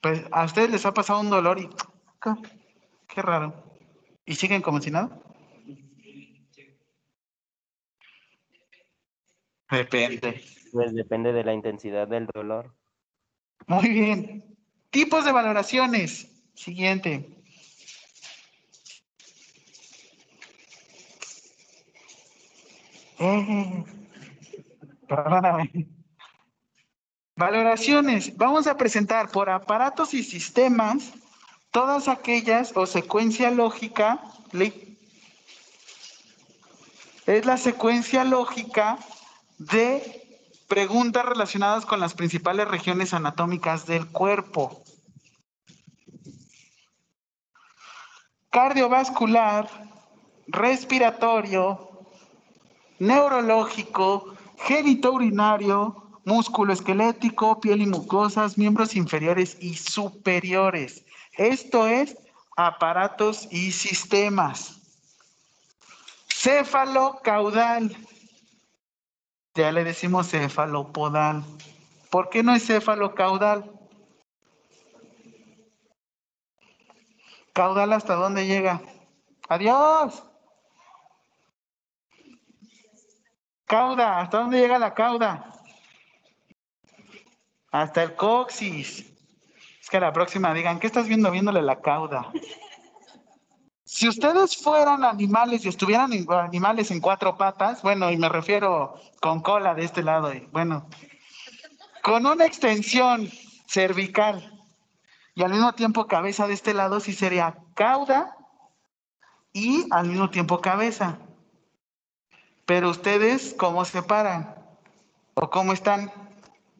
[0.00, 1.68] Pues a ustedes les ha pasado un dolor y
[3.08, 3.63] qué raro.
[4.26, 5.20] ¿Y siguen como si nada?
[9.70, 10.42] Depende.
[10.72, 12.74] Pues depende de la intensidad del dolor.
[13.66, 14.56] Muy bien.
[14.90, 16.30] Tipos de valoraciones.
[16.54, 17.28] Siguiente.
[23.18, 23.84] Eh,
[25.08, 25.88] perdóname.
[27.36, 28.36] Valoraciones.
[28.36, 31.12] Vamos a presentar por aparatos y sistemas
[31.74, 34.22] todas aquellas o secuencia lógica.
[37.26, 38.96] Es la secuencia lógica
[39.58, 44.84] de preguntas relacionadas con las principales regiones anatómicas del cuerpo.
[48.50, 49.68] Cardiovascular,
[50.46, 52.06] respiratorio,
[53.00, 61.03] neurológico, genitourinario, músculo esquelético, piel y mucosas, miembros inferiores y superiores.
[61.36, 62.16] Esto es
[62.56, 64.80] aparatos y sistemas.
[66.28, 67.96] Céfalo caudal.
[69.54, 71.44] Ya le decimos cefalopodal.
[72.10, 73.70] ¿Por qué no es cefalocaudal?
[77.52, 78.80] Caudal hasta dónde llega.
[79.48, 80.22] Adiós.
[83.66, 85.52] Cauda, ¿hasta dónde llega la cauda?
[87.70, 89.13] Hasta el coxis.
[89.94, 92.32] Que a la próxima digan, ¿qué estás viendo viéndole la cauda?
[93.84, 98.96] Si ustedes fueran animales y estuvieran en- animales en cuatro patas, bueno, y me refiero
[99.20, 100.88] con cola de este lado, y bueno,
[102.02, 103.30] con una extensión
[103.68, 104.60] cervical
[105.36, 108.36] y al mismo tiempo cabeza de este lado, sí sería cauda
[109.52, 111.18] y al mismo tiempo cabeza.
[112.66, 114.56] Pero ustedes, ¿cómo se paran?
[115.34, 116.10] ¿O cómo están?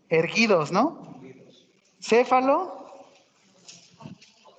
[0.09, 1.21] Erguidos, ¿no?
[2.01, 2.84] Céfalo,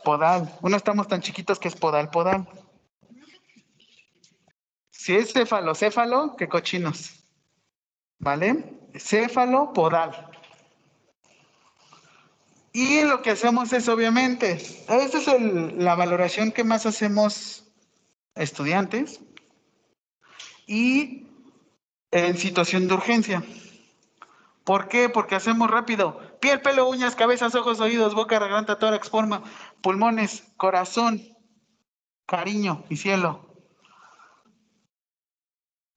[0.05, 0.49] podal.
[0.61, 2.47] Uno estamos tan chiquitos que es podal, podal.
[4.91, 7.25] Si es céfalo, céfalo, qué cochinos.
[8.19, 8.79] ¿Vale?
[8.97, 10.31] Céfalo, podal.
[12.71, 15.27] Y lo que hacemos es, obviamente, esta es
[15.75, 17.65] la valoración que más hacemos
[18.35, 19.19] estudiantes
[20.67, 21.27] y
[22.11, 23.43] en situación de urgencia.
[24.63, 25.09] ¿Por qué?
[25.09, 26.19] Porque hacemos rápido.
[26.45, 29.41] Piel, pelo, uñas, cabezas, ojos, oídos, boca, garganta, tórax, forma,
[29.81, 31.19] pulmones, corazón,
[32.27, 33.49] cariño y cielo.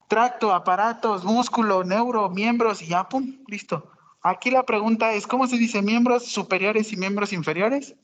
[0.08, 3.92] Tracto, aparatos, músculo, neuro, miembros y ya, pum, listo.
[4.22, 7.94] Aquí la pregunta es, ¿cómo se dice miembros superiores y miembros inferiores?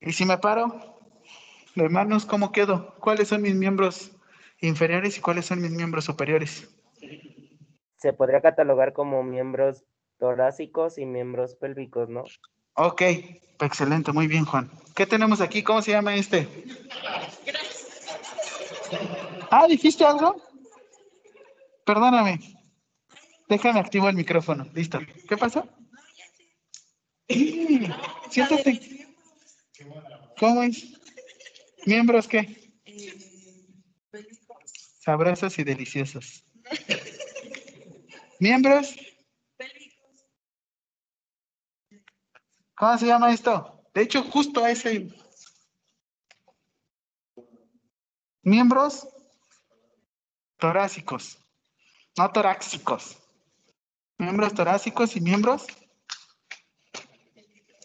[0.00, 1.00] Y si me paro,
[1.74, 2.94] de manos, ¿cómo quedo?
[3.00, 4.12] ¿Cuáles son mis miembros
[4.60, 6.72] inferiores y cuáles son mis miembros superiores?
[8.04, 9.82] se podría catalogar como miembros
[10.24, 12.24] torácicos y miembros pélvicos, ¿no?
[12.76, 13.02] Ok,
[13.60, 14.70] excelente, muy bien, Juan.
[14.96, 15.62] ¿Qué tenemos aquí?
[15.62, 16.48] ¿Cómo se llama este?
[19.50, 20.40] Ah, ¿dijiste algo?
[21.84, 22.40] Perdóname.
[23.50, 24.66] Déjame activo el micrófono.
[24.72, 24.98] Listo.
[25.28, 25.68] ¿Qué pasó?
[28.30, 29.06] Siéntate.
[30.40, 30.86] ¿Cómo es?
[31.84, 32.72] ¿Miembros qué?
[35.00, 36.46] Sabrosos y deliciosos.
[38.40, 38.96] ¿Miembros?
[42.84, 43.82] ¿Cómo se llama esto?
[43.94, 45.08] De hecho, justo ese.
[48.42, 49.08] Miembros
[50.58, 51.38] torácicos,
[52.18, 53.16] no torácicos.
[54.18, 55.66] Miembros torácicos y miembros.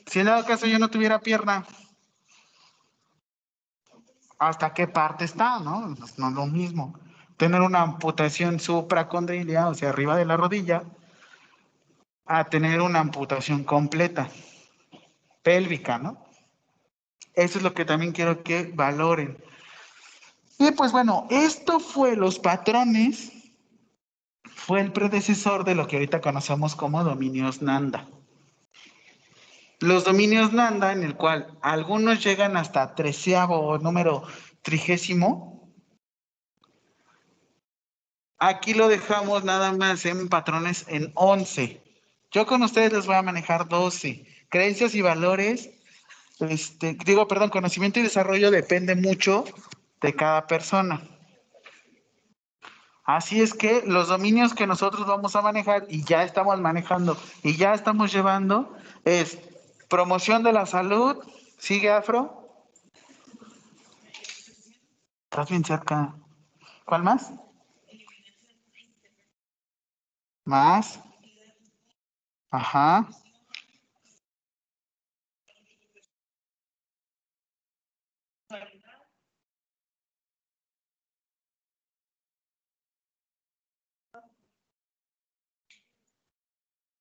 [0.06, 1.66] Si en dado caso yo no tuviera pierna,
[4.38, 5.62] ¿hasta qué parte está?
[5.62, 7.00] No, Pues no es lo mismo.
[7.38, 10.84] Tener una amputación supracondrilia, o sea, arriba de la rodilla,
[12.26, 14.30] a tener una amputación completa,
[15.50, 16.24] pélvica, ¿no?
[17.34, 19.44] Eso es lo que también quiero que valoren.
[20.60, 23.32] Y pues bueno, esto fue los patrones,
[24.44, 28.08] fue el predecesor de lo que ahorita conocemos como dominios Nanda.
[29.80, 34.22] Los dominios Nanda, en el cual algunos llegan hasta treceavo o número
[34.62, 35.74] trigésimo,
[38.38, 41.82] aquí lo dejamos nada más en patrones en 11.
[42.30, 44.39] Yo con ustedes les voy a manejar 12.
[44.50, 45.70] Creencias y valores,
[46.40, 49.46] este, digo, perdón, conocimiento y desarrollo depende mucho
[50.02, 51.02] de cada persona.
[53.04, 57.58] Así es que los dominios que nosotros vamos a manejar y ya estamos manejando y
[57.58, 59.40] ya estamos llevando es
[59.90, 61.18] promoción de la salud.
[61.58, 62.40] ¿Sigue Afro?
[65.24, 66.16] Estás bien cerca.
[66.86, 67.34] ¿Cuál más?
[70.46, 71.00] Más.
[72.52, 73.10] Ajá.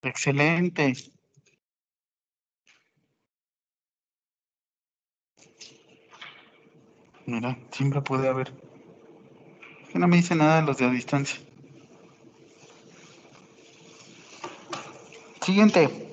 [0.02, 0.94] Excelente.
[7.26, 8.52] Mira, siempre puede haber.
[9.92, 11.40] Que no me dice nada de los de a distancia.
[15.42, 16.08] Siguiente.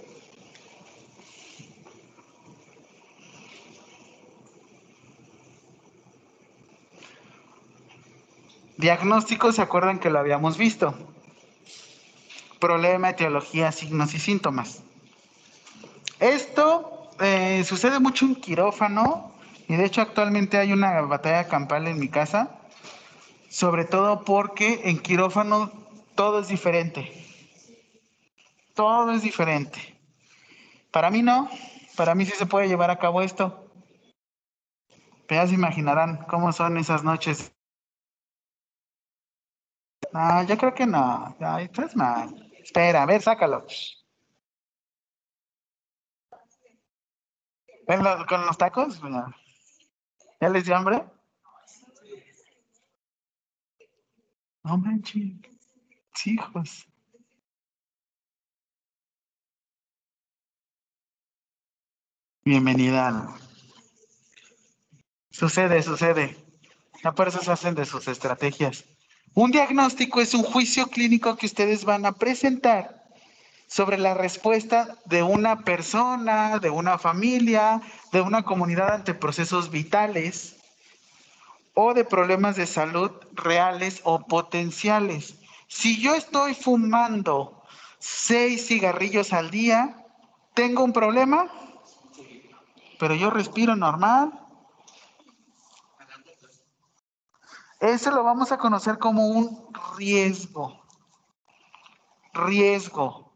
[8.78, 11.15] Diagnóstico, ¿se acuerdan que lo habíamos visto?
[12.60, 14.84] Problema, etiología, signos y síntomas.
[16.19, 19.32] Esto eh, sucede mucho en quirófano
[19.68, 22.60] y de hecho actualmente hay una batalla campal en mi casa,
[23.49, 25.72] sobre todo porque en quirófano
[26.15, 27.11] todo es diferente.
[28.73, 29.98] Todo es diferente.
[30.91, 31.49] Para mí no,
[31.95, 33.65] para mí sí se puede llevar a cabo esto.
[35.30, 37.52] Ya se imaginarán cómo son esas noches.
[40.14, 41.36] No, yo creo que no.
[41.40, 42.45] Ya, estás mal.
[42.66, 43.66] Espera, a ver, sácalo.
[47.88, 49.00] ¿Ven lo- con los tacos?
[50.42, 50.98] ¿Ya les dio hambre?
[54.64, 55.34] No manches.
[56.26, 56.88] Hijos.
[62.44, 63.36] Bienvenida.
[65.30, 66.36] Sucede, sucede.
[67.04, 68.86] Ya por eso se hacen de sus estrategias.
[69.36, 73.03] Un diagnóstico es un juicio clínico que ustedes van a presentar
[73.68, 77.82] sobre la respuesta de una persona, de una familia,
[78.14, 80.56] de una comunidad ante procesos vitales
[81.74, 85.36] o de problemas de salud reales o potenciales.
[85.68, 87.62] Si yo estoy fumando
[87.99, 89.98] seis cigarrillos al día,
[90.53, 91.52] ¿tengo un problema?
[92.98, 94.32] Pero yo respiro normal.
[97.86, 100.84] Eso lo vamos a conocer como un riesgo.
[102.34, 103.32] Riesgo.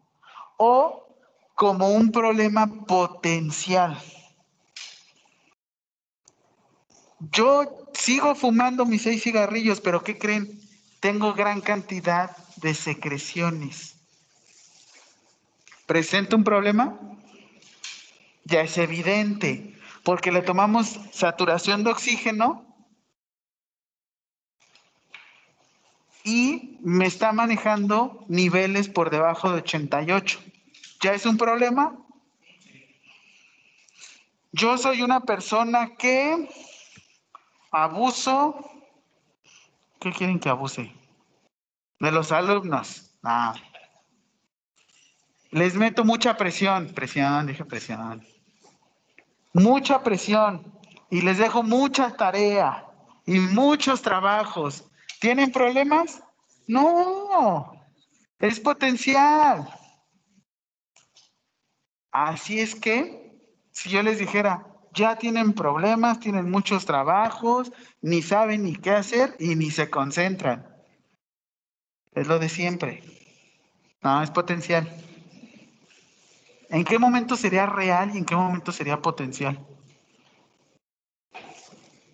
[0.57, 1.05] O
[1.53, 4.01] como un problema potencial.
[7.19, 10.59] Yo sigo fumando mis seis cigarrillos, pero ¿qué creen?
[10.99, 13.97] Tengo gran cantidad de secreciones.
[15.85, 16.99] ¿Presenta un problema?
[18.45, 22.68] Ya es evidente, porque le tomamos saturación de oxígeno
[26.29, 30.39] y me está manejando niveles por debajo de 88.
[31.01, 31.97] ¿Ya es un problema?
[34.51, 36.47] Yo soy una persona que
[37.71, 38.63] abuso.
[39.99, 40.93] ¿Qué quieren que abuse?
[41.99, 43.11] De los alumnos.
[43.23, 43.55] Ah.
[45.49, 48.23] Les meto mucha presión, presión, dije presión.
[49.53, 50.79] Mucha presión
[51.09, 52.85] y les dejo mucha tarea
[53.25, 54.88] y muchos trabajos.
[55.19, 56.23] ¿Tienen problemas?
[56.67, 57.71] No,
[58.39, 59.67] es potencial.
[62.11, 63.39] Así es que,
[63.71, 67.71] si yo les dijera, ya tienen problemas, tienen muchos trabajos,
[68.01, 70.67] ni saben ni qué hacer y ni se concentran.
[72.13, 73.03] Es lo de siempre.
[74.01, 74.89] No, es potencial.
[76.69, 79.59] ¿En qué momento sería real y en qué momento sería potencial?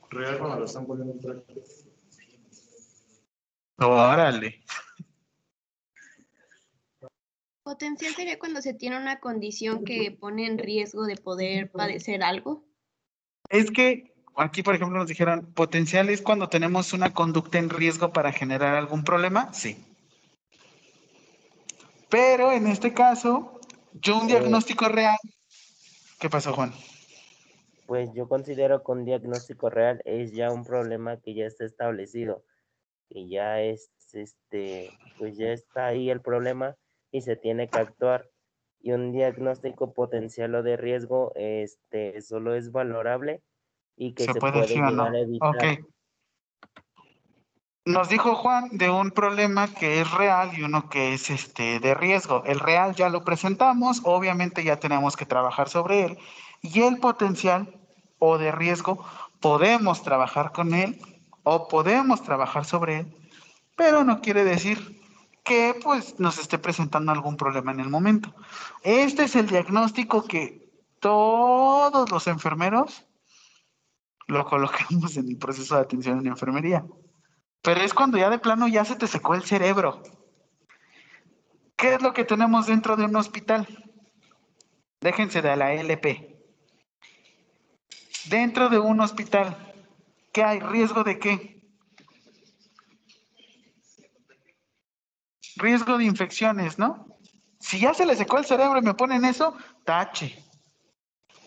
[0.10, 1.62] Real cuando lo están poniendo en práctica.
[3.78, 4.64] Órale.
[7.64, 12.64] Potencial sería cuando se tiene una condición que pone en riesgo de poder padecer algo.
[13.50, 18.14] Es que aquí, por ejemplo, nos dijeron, potencial es cuando tenemos una conducta en riesgo
[18.14, 19.84] para generar algún problema, sí.
[22.10, 23.60] Pero en este caso,
[23.94, 24.28] yo un Eh.
[24.28, 25.18] diagnóstico real.
[26.20, 26.72] ¿Qué pasó, Juan?
[27.88, 32.44] Pues yo considero que un diagnóstico real es ya un problema que ya está establecido,
[33.10, 36.76] que ya es, este, pues ya está ahí el problema
[37.12, 38.30] y se tiene que actuar.
[38.80, 43.42] Y un diagnóstico potencial o de riesgo, este, solo es valorable
[43.98, 45.04] y que ¿Se se, puede puede decir no?
[45.04, 45.80] a evitar.
[47.88, 51.94] Nos dijo Juan de un problema que es real y uno que es este de
[51.94, 52.44] riesgo.
[52.46, 56.18] El real ya lo presentamos, obviamente ya tenemos que trabajar sobre él.
[56.64, 57.80] Y el potencial
[58.18, 59.06] o de riesgo,
[59.40, 61.00] podemos trabajar con él
[61.46, 63.16] o podemos trabajar sobre él,
[63.78, 65.02] pero no quiere decir
[65.44, 68.34] que pues nos esté presentando algún problema en el momento.
[68.84, 70.70] Este es el diagnóstico que
[71.00, 73.06] todos los enfermeros
[74.28, 76.84] lo colocamos en el proceso de atención en enfermería.
[77.62, 80.02] Pero es cuando ya de plano ya se te secó el cerebro.
[81.76, 83.68] ¿Qué es lo que tenemos dentro de un hospital?
[85.00, 86.42] Déjense de la LP.
[88.30, 89.75] Dentro de un hospital,
[90.36, 90.60] ¿qué hay?
[90.60, 91.62] ¿Riesgo de qué?
[95.56, 97.08] Riesgo de infecciones, ¿no?
[97.62, 99.56] Si ya se le secó el cerebro y me ponen eso,
[99.86, 100.44] tache.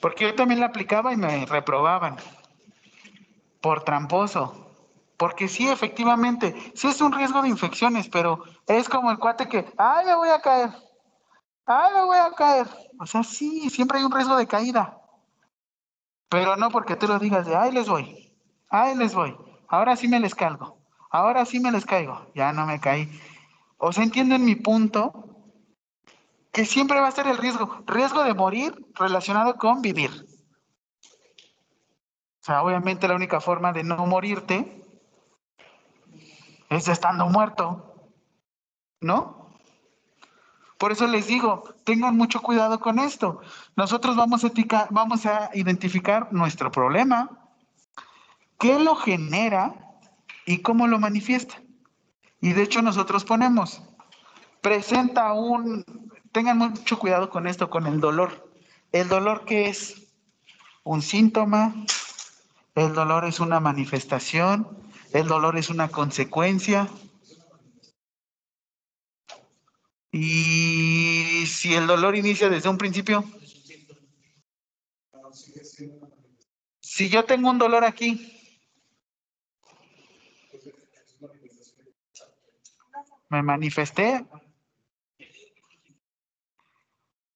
[0.01, 2.17] Porque yo también la aplicaba y me reprobaban.
[3.61, 4.75] Por tramposo.
[5.19, 9.71] Porque sí, efectivamente, sí es un riesgo de infecciones, pero es como el cuate que,
[9.77, 10.71] ay, me voy a caer.
[11.67, 12.67] Ay, me voy a caer.
[12.99, 14.99] O sea, sí, siempre hay un riesgo de caída.
[16.31, 18.28] Pero no porque tú lo digas de, ay, les voy.
[18.69, 19.37] Ay, les voy.
[19.69, 20.79] Ahora sí me les calgo.
[21.11, 22.27] Ahora sí me les caigo.
[22.35, 23.09] Ya no me caí.
[23.79, 25.25] O sea, entienden mi punto,
[26.53, 27.83] que siempre va a ser el riesgo.
[27.87, 30.27] Riesgo de morir relacionado con vivir.
[32.41, 34.83] O sea, obviamente la única forma de no morirte
[36.71, 38.11] es estando muerto,
[39.01, 39.39] ¿no?
[40.79, 43.41] Por eso les digo, tengan mucho cuidado con esto.
[43.77, 44.51] Nosotros vamos a,
[44.91, 47.48] vamos a identificar nuestro problema,
[48.59, 49.75] qué lo genera
[50.47, 51.63] y cómo lo manifiesta.
[52.41, 53.83] Y de hecho nosotros ponemos,
[54.61, 55.85] presenta un,
[56.33, 58.53] tengan mucho cuidado con esto, con el dolor.
[58.93, 60.13] El dolor que es
[60.85, 61.75] un síntoma,
[62.75, 64.69] el dolor es una manifestación,
[65.13, 66.89] el dolor es una consecuencia.
[70.11, 73.25] Y si el dolor inicia desde un principio,
[76.81, 78.38] si yo tengo un dolor aquí,
[83.29, 84.27] me manifesté,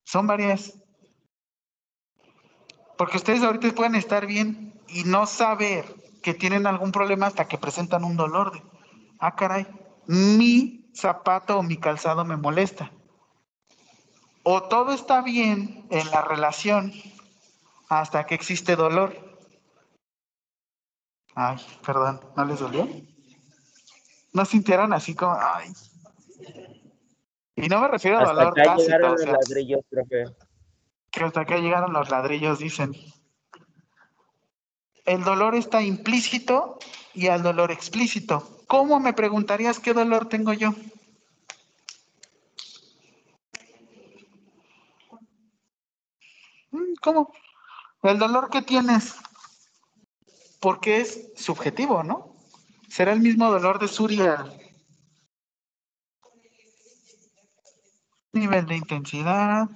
[0.04, 0.74] son varias.
[2.96, 5.84] Porque ustedes ahorita pueden estar bien y no saber
[6.22, 8.62] que tienen algún problema hasta que presentan un dolor de,
[9.18, 9.66] ah, caray,
[10.06, 12.92] mi zapato o mi calzado me molesta.
[14.44, 16.92] O todo está bien en la relación
[17.88, 19.38] hasta que existe dolor.
[21.34, 22.88] Ay, perdón, ¿no les dolió?
[24.32, 25.72] ¿No sintieron así como, ay?
[27.54, 30.24] Y no me refiero a Hasta dolor acá tácito, llegaron o los ladrillos, profe.
[31.10, 32.96] que hasta acá llegaron los ladrillos, dicen.
[35.04, 36.78] El dolor está implícito
[37.12, 38.60] y al dolor explícito.
[38.66, 40.70] ¿Cómo me preguntarías qué dolor tengo yo?
[46.70, 47.32] Mm, ¿Cómo?
[48.02, 49.14] El dolor que tienes,
[50.58, 52.31] porque es subjetivo, ¿no?
[52.92, 54.44] Será el mismo dolor de Surya.
[58.34, 59.66] Nivel de intensidad.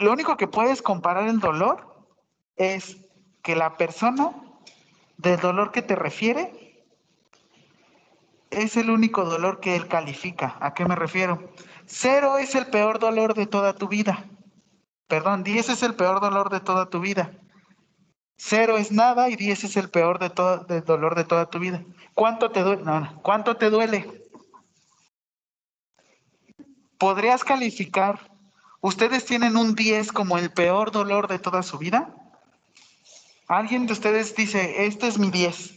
[0.00, 2.08] Lo único que puedes comparar el dolor
[2.56, 2.96] es
[3.44, 4.32] que la persona
[5.16, 6.84] del dolor que te refiere
[8.50, 10.56] es el único dolor que él califica.
[10.58, 11.52] ¿A qué me refiero?
[11.86, 14.24] Cero es el peor dolor de toda tu vida.
[15.06, 17.30] Perdón, 10 es el peor dolor de toda tu vida.
[18.36, 21.58] Cero es nada y 10 es el peor de todo, del dolor de toda tu
[21.58, 21.84] vida.
[22.14, 22.82] ¿Cuánto te duele?
[22.82, 23.22] No, no.
[23.22, 24.22] ¿Cuánto te duele?
[26.98, 28.30] ¿Podrías calificar?
[28.80, 32.14] ¿Ustedes tienen un 10 como el peor dolor de toda su vida?
[33.46, 35.74] Alguien de ustedes dice, este es mi 10,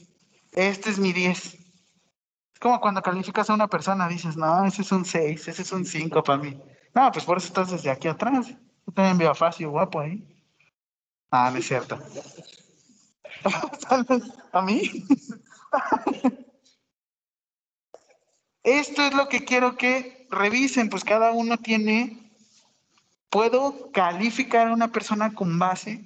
[0.53, 1.53] este es mi 10.
[2.53, 5.71] Es como cuando calificas a una persona, dices, no, ese es un 6, ese es
[5.71, 6.59] un 5 para mí.
[6.93, 8.47] No, pues por eso estás desde aquí atrás.
[8.49, 10.36] Yo también veo a Facio guapo ahí.
[11.31, 11.99] Ah, no es cierto.
[14.51, 15.05] ¿A mí?
[18.63, 22.31] Esto es lo que quiero que revisen, pues cada uno tiene,
[23.29, 26.05] puedo calificar a una persona con base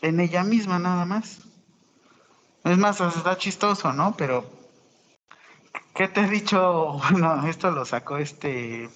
[0.00, 1.38] en ella misma nada más.
[2.64, 4.16] Es más, está chistoso, ¿no?
[4.16, 4.44] Pero,
[5.94, 7.00] ¿qué te he dicho?
[7.10, 8.90] Bueno, esto lo sacó este...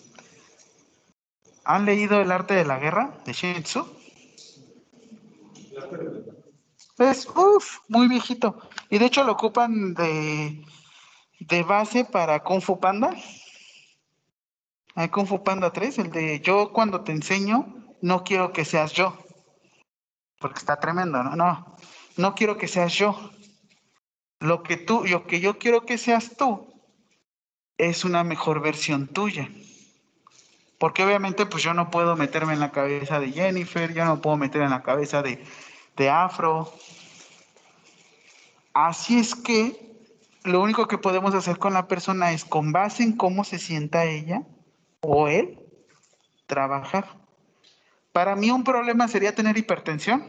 [1.64, 3.95] ¿Han leído El arte de la guerra de Shin Tzu?
[6.98, 8.58] Es, uff, muy viejito.
[8.90, 10.64] Y de hecho lo ocupan de,
[11.40, 13.14] de base para Kung Fu Panda.
[14.94, 18.92] Hay Kung Fu Panda 3, el de yo cuando te enseño, no quiero que seas
[18.92, 19.16] yo.
[20.38, 21.36] Porque está tremendo, ¿no?
[21.36, 21.76] No,
[22.16, 23.30] no quiero que seas yo.
[24.40, 26.66] Lo que tú, lo que yo quiero que seas tú,
[27.78, 29.50] es una mejor versión tuya.
[30.78, 34.36] Porque obviamente pues yo no puedo meterme en la cabeza de Jennifer, yo no puedo
[34.36, 35.42] meter en la cabeza de,
[35.96, 36.72] de Afro.
[38.72, 39.86] Así es que
[40.44, 44.04] lo único que podemos hacer con la persona es con base en cómo se sienta
[44.04, 44.42] ella
[45.00, 45.58] o él,
[46.46, 47.06] trabajar.
[48.12, 50.24] Para mí un problema sería tener hipertensión.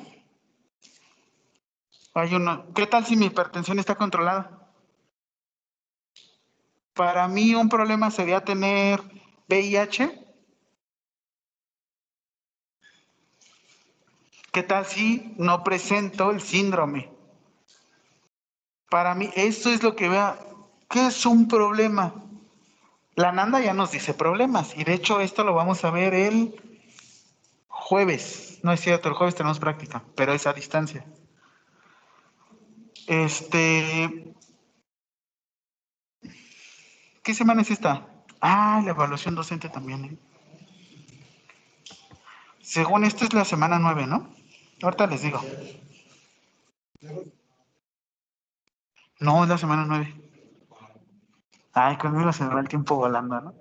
[2.14, 4.72] Hay uno, ¿qué tal si mi hipertensión está controlada?
[6.94, 9.02] Para mí un problema sería tener
[9.48, 10.27] VIH.
[14.58, 17.12] ¿Qué tal si no presento el síndrome?
[18.90, 20.40] Para mí, esto es lo que vea.
[20.90, 22.16] ¿Qué es un problema?
[23.14, 26.60] La Nanda ya nos dice problemas, y de hecho esto lo vamos a ver el
[27.68, 28.60] jueves.
[28.64, 31.06] No es cierto, el jueves tenemos práctica, pero es a distancia.
[33.06, 34.34] Este.
[37.22, 38.08] ¿Qué semana es esta?
[38.42, 40.06] Ah, la evaluación docente también.
[40.06, 40.18] ¿eh?
[42.64, 44.36] Según esto es la semana 9, ¿no?
[44.84, 45.40] Ahorita les digo.
[49.20, 50.14] No, es la semana 9.
[51.74, 53.54] Ay, conmigo se me va el tiempo volando, ¿no?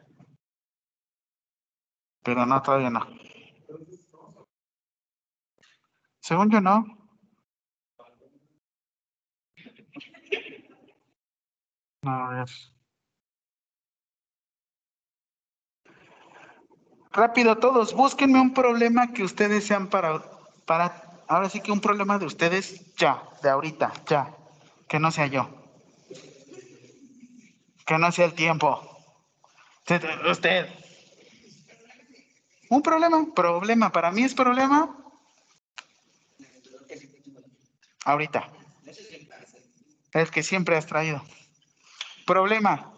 [2.22, 3.06] Pero no, todavía no.
[6.20, 6.84] Según yo, no.
[12.02, 12.48] No, a ver.
[17.12, 20.22] Rápido todos, búsquenme un problema que ustedes sean para,
[20.66, 24.34] para, ahora sí que un problema de ustedes ya, de ahorita, ya,
[24.88, 25.48] que no sea yo.
[27.86, 28.82] Que no sea el tiempo.
[30.30, 30.68] Usted.
[32.68, 34.96] Un problema, problema, para mí es problema.
[38.04, 38.50] Ahorita.
[40.12, 41.22] Es que siempre has traído.
[42.26, 42.95] Problema.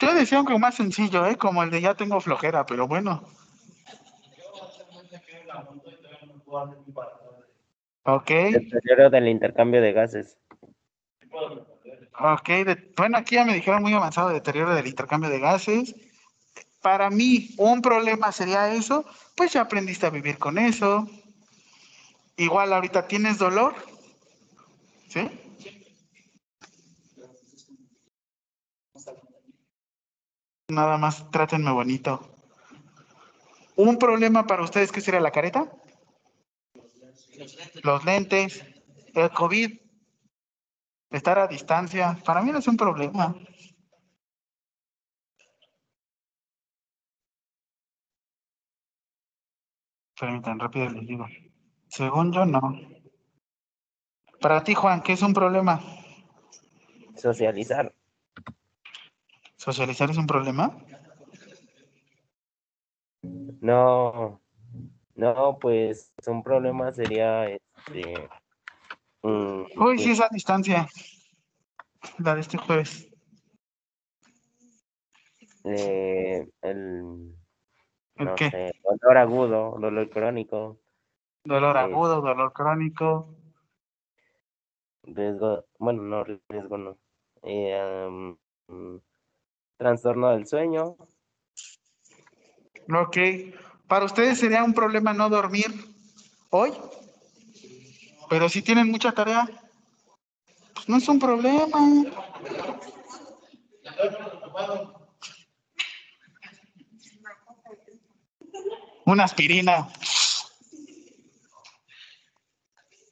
[0.00, 1.36] Yo decía algo más sencillo, ¿eh?
[1.36, 3.22] Como el de ya tengo flojera, pero bueno.
[8.04, 8.30] Ok.
[8.30, 10.38] Deterioro del intercambio de gases.
[12.18, 15.94] Ok, de- bueno, aquí ya me dijeron muy avanzado deterioro del intercambio de gases.
[16.82, 19.04] Para mí, un problema sería eso,
[19.36, 21.06] pues ya aprendiste a vivir con eso.
[22.36, 23.74] Igual ahorita tienes dolor,
[25.08, 25.28] ¿sí?
[30.70, 32.30] Nada más trátenme bonito.
[33.76, 35.70] ¿Un problema para ustedes qué sería la careta?
[37.82, 38.64] Los lentes,
[39.14, 39.80] el COVID,
[41.10, 42.18] estar a distancia.
[42.24, 43.34] Para mí no es un problema.
[50.20, 51.26] Permítanme, rápido les digo.
[51.88, 52.60] Según yo, no.
[54.40, 55.80] Para ti, Juan, ¿qué es un problema?
[57.16, 57.89] Socializar.
[59.60, 60.74] ¿Socializar es un problema?
[63.60, 64.40] No,
[65.14, 68.30] no, pues un problema sería este.
[69.22, 70.88] mm, Uy, sí, es a distancia.
[72.20, 73.06] La de este jueves.
[75.64, 77.34] eh, el,
[78.16, 78.48] ¿El no qué?
[78.50, 80.80] sé, dolor agudo, dolor crónico,
[81.44, 83.36] Dolor Es- agudo, dolor crónico.
[85.02, 86.96] riesgo, bueno, no riesgo, no.
[87.42, 88.08] Eh,
[88.68, 88.96] mm,
[89.80, 90.96] trastorno del sueño,
[92.92, 93.16] Ok.
[93.86, 95.72] Para ustedes sería un problema no dormir
[96.50, 96.72] hoy,
[98.28, 99.48] pero si tienen mucha tarea,
[100.74, 101.78] pues no es un problema.
[109.06, 109.88] Una aspirina.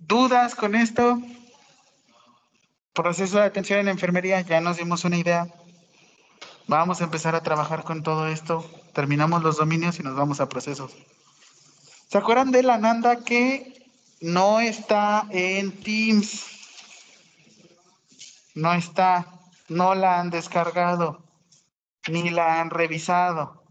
[0.01, 1.21] ¿Dudas con esto?
[2.93, 5.47] Proceso de atención en enfermería, ya nos dimos una idea.
[6.69, 8.63] Vamos a empezar a trabajar con todo esto.
[8.93, 10.95] Terminamos los dominios y nos vamos a procesos.
[12.11, 13.91] ¿Se acuerdan de la Nanda que
[14.21, 16.45] no está en Teams?
[18.55, 21.25] No está, no la han descargado,
[22.07, 23.65] ni la han revisado.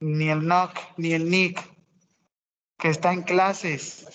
[0.00, 1.58] Ni el NOC, ni el NIC,
[2.76, 4.06] que está en clases.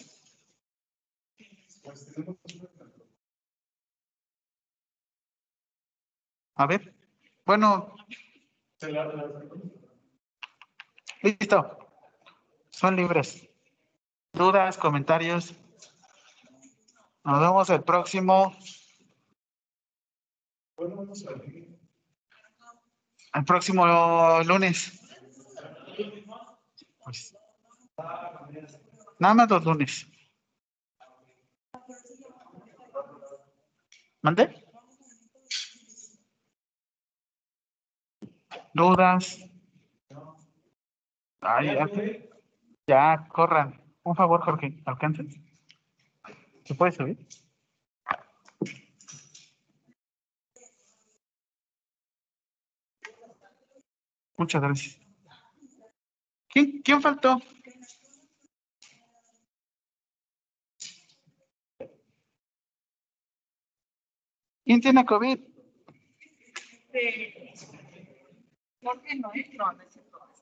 [6.55, 6.93] A ver,
[7.45, 7.95] bueno,
[11.21, 11.80] listo.
[12.69, 13.47] Son libres.
[14.34, 15.53] ¿Dudas, comentarios?
[17.23, 18.55] Nos vemos el próximo.
[23.34, 24.99] El próximo lunes.
[27.03, 27.35] Pues,
[29.19, 30.07] nada más los lunes.
[34.21, 34.62] ¿Mande?
[38.73, 39.39] ¿Dudas?
[41.41, 41.77] Ay,
[42.87, 43.79] ya, corran.
[44.03, 45.29] Un favor, Jorge, alcancen.
[46.65, 47.17] ¿Se puede subir?
[54.37, 54.99] Muchas gracias.
[56.49, 57.39] ¿Quién, quién faltó?
[64.65, 65.39] ¿Quién tiene COVID?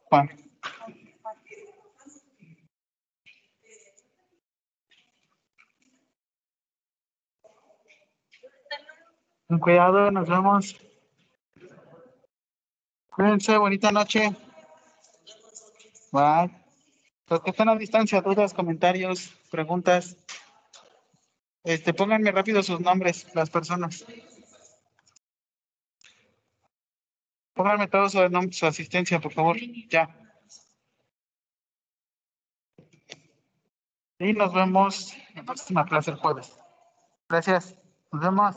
[0.10, 0.30] Juan.
[9.48, 10.76] Con cuidado, nos vemos.
[13.10, 14.34] Cuídense, bonita noche.
[16.12, 16.50] Bye.
[17.28, 20.18] Los que están a distancia, dudas, comentarios, preguntas.
[21.64, 24.06] Este, pónganme rápido sus nombres, las personas.
[27.62, 29.56] Pónganme todos su, nom- su asistencia, por favor.
[29.88, 30.10] Ya.
[34.18, 36.58] Y nos vemos en la próxima clase el jueves.
[37.30, 37.78] Gracias.
[38.12, 38.56] Nos vemos.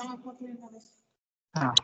[1.52, 1.74] Ah.